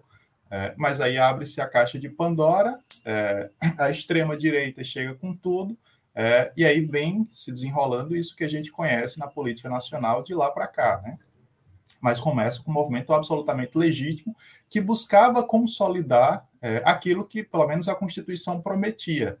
[0.50, 5.78] É, mas aí abre-se a caixa de Pandora, é, a extrema-direita chega com tudo,
[6.14, 10.34] é, e aí vem se desenrolando isso que a gente conhece na política nacional de
[10.34, 11.00] lá para cá.
[11.02, 11.18] Né?
[12.00, 14.34] Mas começa com um movimento absolutamente legítimo
[14.68, 19.38] que buscava consolidar é, aquilo que, pelo menos, a Constituição prometia.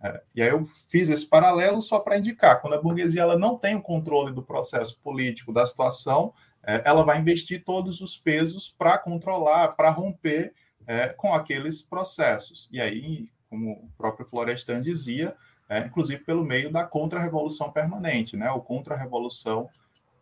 [0.00, 3.56] É, e aí eu fiz esse paralelo só para indicar, quando a burguesia ela não
[3.56, 8.68] tem o controle do processo político, da situação, é, ela vai investir todos os pesos
[8.68, 10.52] para controlar, para romper
[10.88, 12.66] é, com aqueles processos.
[12.72, 15.36] E aí, como o próprio Florestan dizia,
[15.68, 19.68] é, inclusive pelo meio da contra-revolução permanente, né, ou contra-revolução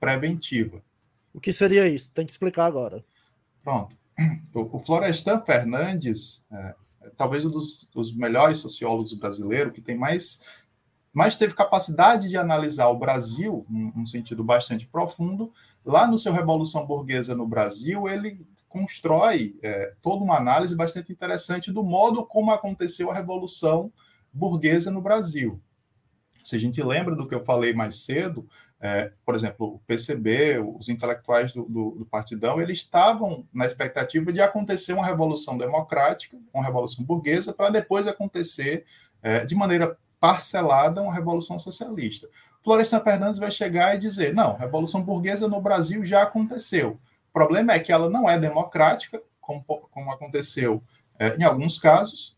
[0.01, 0.83] preventiva.
[1.33, 2.11] O que seria isso?
[2.11, 3.05] Tem que explicar agora.
[3.63, 3.97] Pronto.
[4.53, 10.41] O, Florestan Fernandes, é, é, talvez um dos, dos, melhores sociólogos brasileiros, que tem mais,
[11.13, 15.53] mais teve capacidade de analisar o Brasil, num, num sentido bastante profundo.
[15.85, 18.47] Lá no seu Revolução Burguesa no Brasil, ele
[18.77, 23.91] constrói é, toda uma análise bastante interessante do modo como aconteceu a Revolução
[24.31, 25.59] Burguesa no Brasil.
[26.45, 28.47] Se a gente lembra do que eu falei mais cedo,
[28.79, 34.31] é, por exemplo, o PCB, os intelectuais do, do, do, Partidão, eles estavam na expectativa
[34.31, 38.85] de acontecer uma revolução democrática, uma revolução burguesa, para depois acontecer
[39.23, 42.29] é, de maneira parcelada uma revolução socialista.
[42.63, 46.99] Florestan Fernandes vai chegar e dizer: não, revolução burguesa no Brasil já aconteceu.
[47.37, 50.83] O problema é que ela não é democrática, como, como aconteceu
[51.19, 52.35] é, em alguns casos,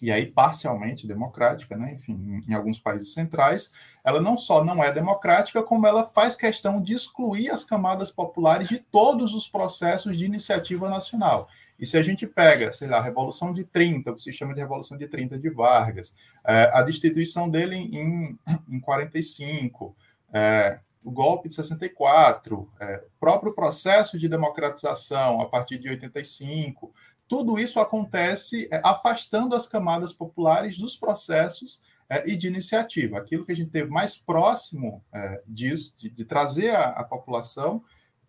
[0.00, 1.92] e aí parcialmente democrática, né?
[1.92, 3.70] enfim, em, alguns países centrais,
[4.02, 8.70] ela não só não é democrática, como ela faz questão de excluir as camadas populares
[8.70, 11.46] de todos os processos de iniciativa nacional.
[11.78, 14.54] E se a gente pega, sei lá, a Revolução de 30, o que se chama
[14.54, 19.94] de Revolução de 30 de Vargas, é, a destituição dele em, em 45,
[20.32, 26.92] é, o golpe de 64, é, o próprio processo de democratização a partir de 85,
[27.26, 33.18] tudo isso acontece é, afastando as camadas populares dos processos é, e de iniciativa.
[33.18, 37.84] Aquilo que a gente teve mais próximo é, disso, de, de trazer a, a, população,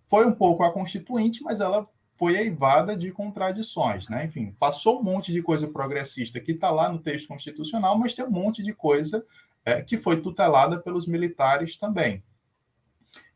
[0.07, 4.07] foi um pouco a Constituinte, mas ela foi eivada de contradições.
[4.07, 4.25] Né?
[4.25, 8.23] Enfim, passou um monte de coisa progressista que está lá no texto constitucional, mas tem
[8.23, 9.25] um monte de coisa
[9.65, 12.23] é, que foi tutelada pelos militares também.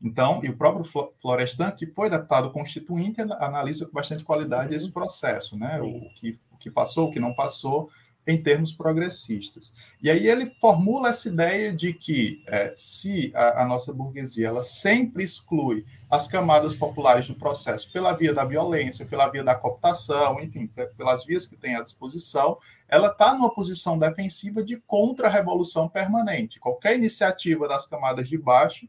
[0.01, 0.85] Então, e o próprio
[1.19, 4.77] Florestan, que foi deputado constituinte, analisa com bastante qualidade uhum.
[4.77, 5.81] esse processo, né?
[5.81, 7.89] O que, o que passou, o que não passou,
[8.27, 9.73] em termos progressistas.
[10.01, 14.63] E aí ele formula essa ideia de que é, se a, a, nossa burguesia ela
[14.63, 20.39] sempre exclui as camadas populares do processo pela via da violência, pela via da cooptação,
[20.41, 20.67] enfim,
[20.97, 22.57] pelas vias que tem à disposição,
[22.87, 26.59] ela está numa posição defensiva de contra-revolução permanente.
[26.59, 28.87] Qualquer iniciativa das camadas de baixo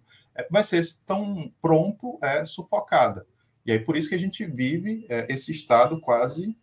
[0.50, 3.26] vai ser tão pronto é, sufocada.
[3.64, 6.56] E aí por isso que a gente vive é, esse estado quase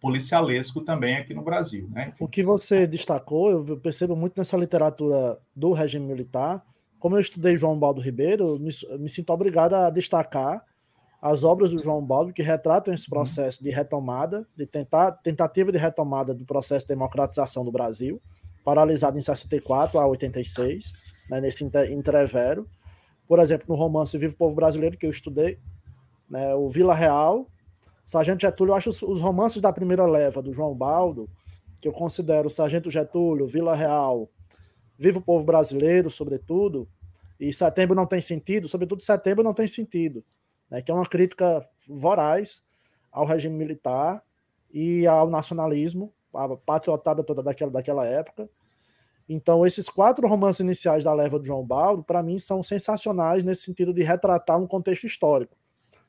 [0.00, 1.88] policialesco também aqui no Brasil.
[1.90, 2.12] Né?
[2.18, 6.62] O que você destacou, eu percebo muito nessa literatura do regime militar.
[6.98, 10.64] Como eu estudei João Baldo Ribeiro, me, me sinto obrigado a destacar
[11.20, 15.78] as obras do João Baldo que retratam esse processo de retomada, de tentar, tentativa de
[15.78, 18.18] retomada do processo de democratização do Brasil,
[18.64, 20.92] paralisado em 64 a 86,
[21.28, 22.66] né, nesse entrevero
[23.30, 25.56] por exemplo, no romance Vivo Povo Brasileiro, que eu estudei,
[26.28, 27.46] né, o Vila Real,
[28.04, 31.30] Sargento Getúlio, eu acho os, os romances da primeira leva, do João Baldo,
[31.80, 34.28] que eu considero Sargento Getúlio, Vila Real,
[34.98, 36.88] Vivo Povo Brasileiro, sobretudo,
[37.38, 40.24] e Setembro Não Tem Sentido, sobretudo Setembro Não Tem Sentido,
[40.68, 42.64] né, que é uma crítica voraz
[43.12, 44.24] ao regime militar
[44.74, 48.50] e ao nacionalismo, a patriotada toda daquela, daquela época,
[49.32, 53.62] então, esses quatro romances iniciais da leva do João Baldo, para mim, são sensacionais nesse
[53.62, 55.56] sentido de retratar um contexto histórico.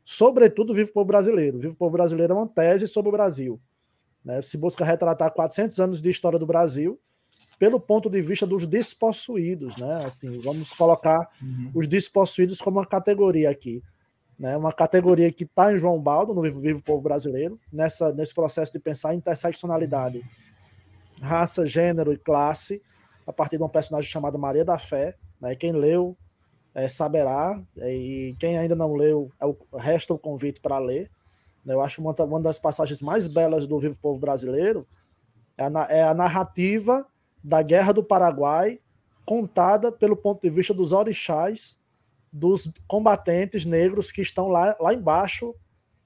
[0.04, 1.60] Sobretudo, Vivo Povo Brasileiro.
[1.60, 3.62] Vivo Povo Brasileiro é uma tese sobre o Brasil.
[4.26, 4.42] Né?
[4.42, 7.00] Se busca retratar 400 anos de história do Brasil
[7.60, 9.78] pelo ponto de vista dos despossuídos.
[9.78, 10.04] Né?
[10.04, 11.70] Assim, vamos colocar uhum.
[11.76, 13.84] os despossuídos como uma categoria aqui.
[14.40, 14.58] Né?
[14.58, 18.74] Uma categoria que está em João Baldo, no Vivo, Vivo Povo Brasileiro, nessa, nesse processo
[18.74, 20.24] de pensar interseccionalidade,
[21.22, 22.82] raça, gênero e classe
[23.26, 25.16] a partir de um personagem chamado Maria da Fé.
[25.40, 25.56] Né?
[25.56, 26.18] Quem leu
[26.74, 31.10] é, saberá, é, e quem ainda não leu, é o, resta o convite para ler.
[31.66, 31.74] Né?
[31.74, 34.88] Eu acho uma, uma das passagens mais belas do Vivo Povo Brasileiro
[35.58, 37.06] é a, é a narrativa
[37.44, 38.80] da Guerra do Paraguai,
[39.26, 41.80] contada pelo ponto de vista dos orixás,
[42.32, 45.54] dos combatentes negros que estão lá, lá embaixo,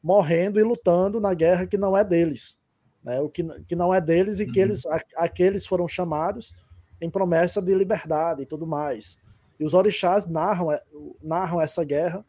[0.01, 2.57] morrendo e lutando na guerra que não é deles.
[3.03, 4.51] né, o que, que não é deles e uhum.
[4.51, 6.53] que eles, a, aqueles foram chamados
[7.01, 9.17] em promessa de liberdade e tudo mais.
[9.59, 10.81] E os orixás narram, é,
[11.21, 12.25] narram essa guerra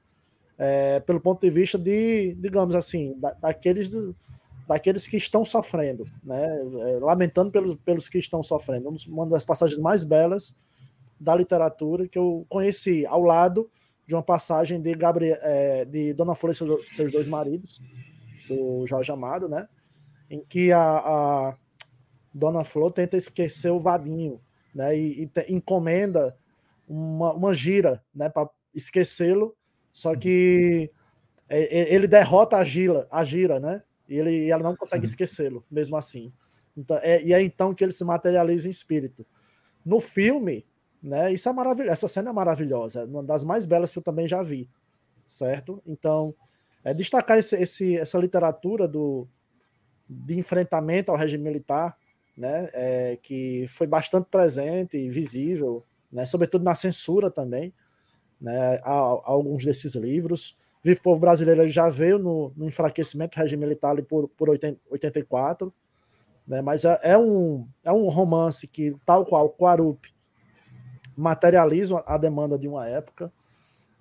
[0.58, 3.90] é, pelo ponto de vista de, digamos assim, da, daqueles,
[4.66, 6.46] daqueles que estão sofrendo, né?
[6.46, 8.94] É, lamentando pelos, pelos que estão sofrendo.
[9.08, 10.56] Uma das passagens mais belas
[11.18, 13.70] da literatura que eu conheci, ao lado
[14.06, 17.80] de uma passagem de, Gabriel, é, de Dona Flor e seus dois maridos,
[18.48, 19.68] do Jorge Amado, né?
[20.30, 21.56] em que a, a
[22.34, 24.40] Dona Flor tenta esquecer o Vadinho,
[24.76, 24.96] né?
[24.96, 26.36] E, e te, encomenda
[26.86, 28.28] uma, uma gira, né?
[28.28, 29.56] Para esquecê-lo,
[29.90, 30.90] só que
[31.48, 33.82] é, é, ele derrota a gira, a gira, né?
[34.06, 35.10] E ele, ela não consegue uhum.
[35.10, 36.30] esquecê-lo, mesmo assim.
[36.76, 39.26] Então, é, e é então que ele se materializa em espírito.
[39.82, 40.66] No filme,
[41.02, 41.32] né?
[41.32, 41.92] Isso é maravilhoso.
[41.92, 44.68] Essa cena é maravilhosa, é uma das mais belas que eu também já vi,
[45.26, 45.82] certo?
[45.86, 46.34] Então,
[46.84, 49.26] é destacar esse, esse, essa literatura do,
[50.06, 51.96] de enfrentamento ao regime militar,
[52.36, 57.72] né, é, que foi bastante presente e visível, né, sobretudo na censura também,
[58.40, 60.56] né, a, a alguns desses livros.
[60.82, 65.72] Vivo Povo Brasileiro já veio no, no enfraquecimento do regime militar por, por 84,
[66.46, 70.14] né, mas é, é, um, é um romance que, tal qual o Quarup,
[71.16, 73.32] materializa a demanda de uma época,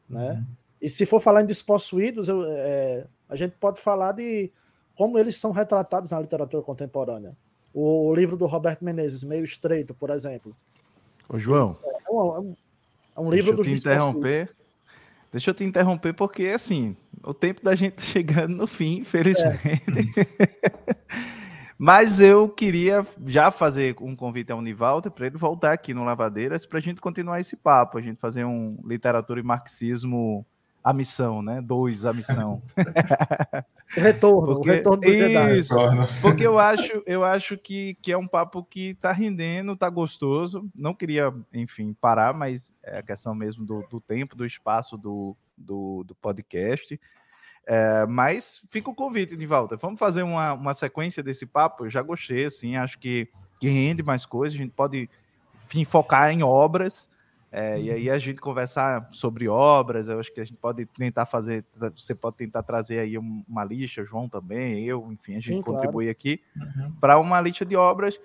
[0.10, 0.32] né?
[0.34, 0.46] Uhum.
[0.82, 4.52] E se for falar em despossuídos, eu, é, a gente pode falar de
[4.96, 7.36] como eles são retratados na literatura contemporânea.
[7.78, 10.56] O, livro do Roberto Menezes, Meio Estreito, por exemplo.
[11.28, 11.78] Ô, João.
[11.84, 12.56] É um, é um,
[13.18, 14.50] é um livro do te interromper.
[15.30, 19.60] Deixa eu te interromper, porque assim, o tempo da gente tá chegando no fim, infelizmente.
[20.18, 21.26] É.
[21.78, 26.66] Mas eu queria já fazer um convite ao Nivaldo para ele voltar aqui no Lavadeiras
[26.66, 30.46] para a gente continuar esse papo, a gente fazer um literatura e marxismo
[30.86, 31.60] a missão, né?
[31.64, 32.62] Dois, a missão.
[33.98, 35.76] o retorno, porque, o retorno do Isso,
[36.22, 40.70] porque eu acho, eu acho que, que é um papo que tá rendendo, tá gostoso.
[40.76, 45.36] Não queria, enfim, parar, mas é a questão mesmo do, do tempo, do espaço do,
[45.58, 47.02] do, do podcast.
[47.66, 49.76] É, mas fica o convite de volta.
[49.78, 51.88] Vamos fazer uma, uma sequência desse papo.
[51.88, 53.28] Eu já gostei, assim, acho que,
[53.60, 54.54] que rende mais coisas.
[54.54, 55.10] A gente pode
[55.66, 57.10] enfim, focar em obras
[57.58, 61.26] é, e aí a gente conversar sobre obras, eu acho que a gente pode tentar
[61.26, 61.64] fazer,
[61.96, 66.04] você pode tentar trazer aí uma lista, João também, eu, enfim, a gente Sim, contribui
[66.04, 66.12] claro.
[66.12, 66.92] aqui uhum.
[67.00, 68.20] para uma lista de obras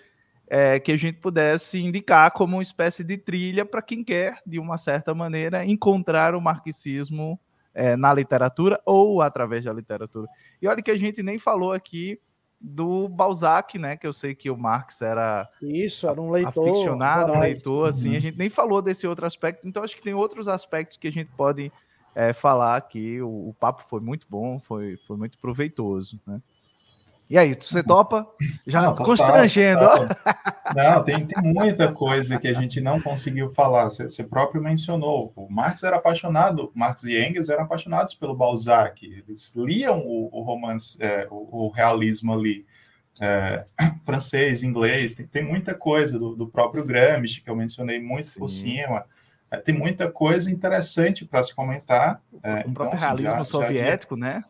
[0.49, 4.59] é, que a gente pudesse indicar como uma espécie de trilha para quem quer, de
[4.59, 7.39] uma certa maneira, encontrar o marxismo
[7.73, 10.27] é, na literatura ou através da literatura.
[10.61, 12.19] E olha que a gente nem falou aqui
[12.61, 13.97] do Balzac, né?
[13.97, 18.11] Que eu sei que o Marx era isso, era um leitor, aficionado, um leitor, assim.
[18.11, 18.17] Uhum.
[18.17, 21.13] A gente nem falou desse outro aspecto, então acho que tem outros aspectos que a
[21.13, 21.73] gente pode
[22.15, 23.21] é, falar aqui.
[23.23, 26.41] O, o, papo foi muito bom, foi, foi muito proveitoso, né?
[27.31, 28.27] E aí, você topa?
[28.67, 29.83] Já não, constrangendo.
[30.75, 33.85] Não, tem, tem muita coisa que a gente não conseguiu falar.
[33.85, 35.33] Você, você, próprio mencionou.
[35.37, 39.07] O Marx era apaixonado, Marx e Engels eram apaixonados pelo Balzac.
[39.07, 42.67] Eles liam o, o romance, é, o, o, realismo ali.
[43.21, 43.65] É,
[44.05, 48.41] francês, inglês, tem, tem muita coisa do, do, próprio Gramsci, que eu mencionei muito Sim.
[48.41, 49.05] por cima.
[49.53, 52.21] É, tem muita coisa interessante para se comentar.
[52.43, 54.21] É, o então, próprio assim, realismo já, soviético, já...
[54.21, 54.45] né?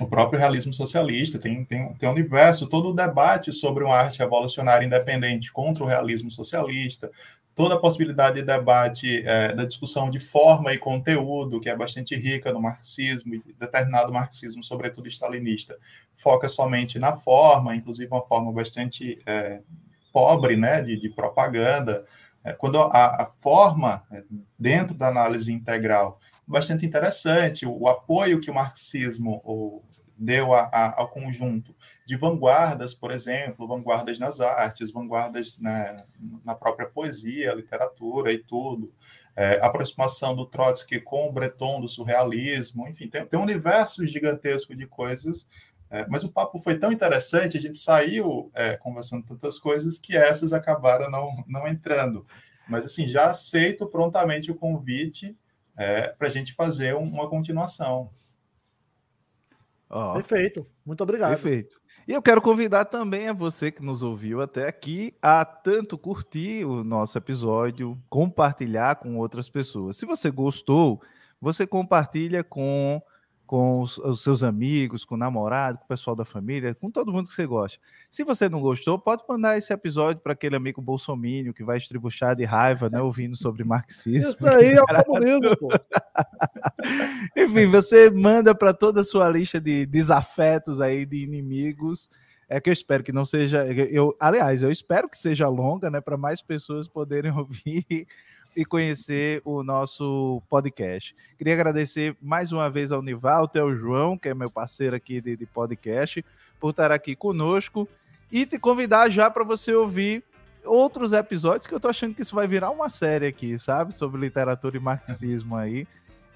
[0.00, 4.18] O próprio realismo socialista, tem, tem, tem um universo, todo o debate sobre uma arte
[4.18, 7.10] revolucionária independente contra o realismo socialista,
[7.54, 12.14] toda a possibilidade de debate é, da discussão de forma e conteúdo, que é bastante
[12.14, 15.76] rica no marxismo, e determinado marxismo, sobretudo stalinista,
[16.16, 19.60] foca somente na forma, inclusive uma forma bastante é,
[20.12, 22.04] pobre né, de, de propaganda,
[22.44, 24.22] é, quando a, a forma, é,
[24.56, 29.42] dentro da análise integral, bastante interessante, o, apoio que o marxismo,
[30.18, 36.04] deu a, a, ao conjunto de vanguardas, por exemplo, vanguardas nas artes, vanguardas né,
[36.44, 38.92] na própria poesia, literatura e tudo,
[39.36, 44.74] é, aproximação do Trotsky com o Breton do surrealismo, enfim, tem, tem um universo gigantesco
[44.74, 45.46] de coisas,
[45.90, 50.16] é, mas o papo foi tão interessante, a gente saiu é, conversando tantas coisas que
[50.16, 52.26] essas acabaram não, não entrando.
[52.68, 55.34] Mas, assim, já aceito prontamente o convite
[55.76, 58.10] é, para a gente fazer uma continuação.
[59.90, 60.14] Oh.
[60.14, 60.66] Perfeito.
[60.84, 61.30] Muito obrigado.
[61.30, 61.80] Perfeito.
[62.06, 66.64] E eu quero convidar também a você que nos ouviu até aqui a tanto curtir
[66.64, 69.96] o nosso episódio, compartilhar com outras pessoas.
[69.96, 71.02] Se você gostou,
[71.40, 73.02] você compartilha com
[73.48, 77.10] com os, os, seus amigos, com o namorado, com o pessoal da família, com todo
[77.10, 77.80] mundo que você gosta.
[78.10, 82.36] Se você não gostou, pode mandar esse episódio para aquele amigo bolsomínio que vai estribuchar
[82.36, 84.32] de raiva, né, ouvindo sobre marxismo.
[84.32, 85.68] Isso aí é o comunismo, pô.
[87.34, 92.10] Enfim, você manda para toda a sua lista de desafetos aí, de inimigos,
[92.50, 93.64] É que eu espero que não seja.
[93.66, 96.02] Eu, aliás, eu espero que seja longa, né?
[96.02, 98.06] Para mais pessoas poderem ouvir
[98.56, 101.14] e conhecer o nosso podcast.
[101.36, 105.36] Queria agradecer mais uma vez ao Nivaldo, ao João, que é meu parceiro aqui de,
[105.36, 106.24] de podcast,
[106.58, 107.88] por estar aqui conosco
[108.30, 110.22] e te convidar já para você ouvir
[110.64, 113.94] outros episódios que eu tô achando que isso vai virar uma série aqui, sabe?
[113.94, 115.86] Sobre literatura e marxismo aí.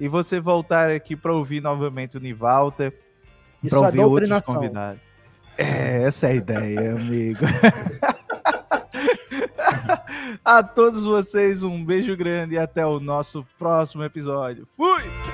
[0.00, 2.92] E você voltar aqui para ouvir novamente o Nivalter,
[3.68, 5.00] para é ouvir outros convidados.
[5.56, 7.40] É, essa é a ideia, amigo.
[10.44, 14.66] a todos vocês, um beijo grande e até o nosso próximo episódio.
[14.76, 15.31] Fui!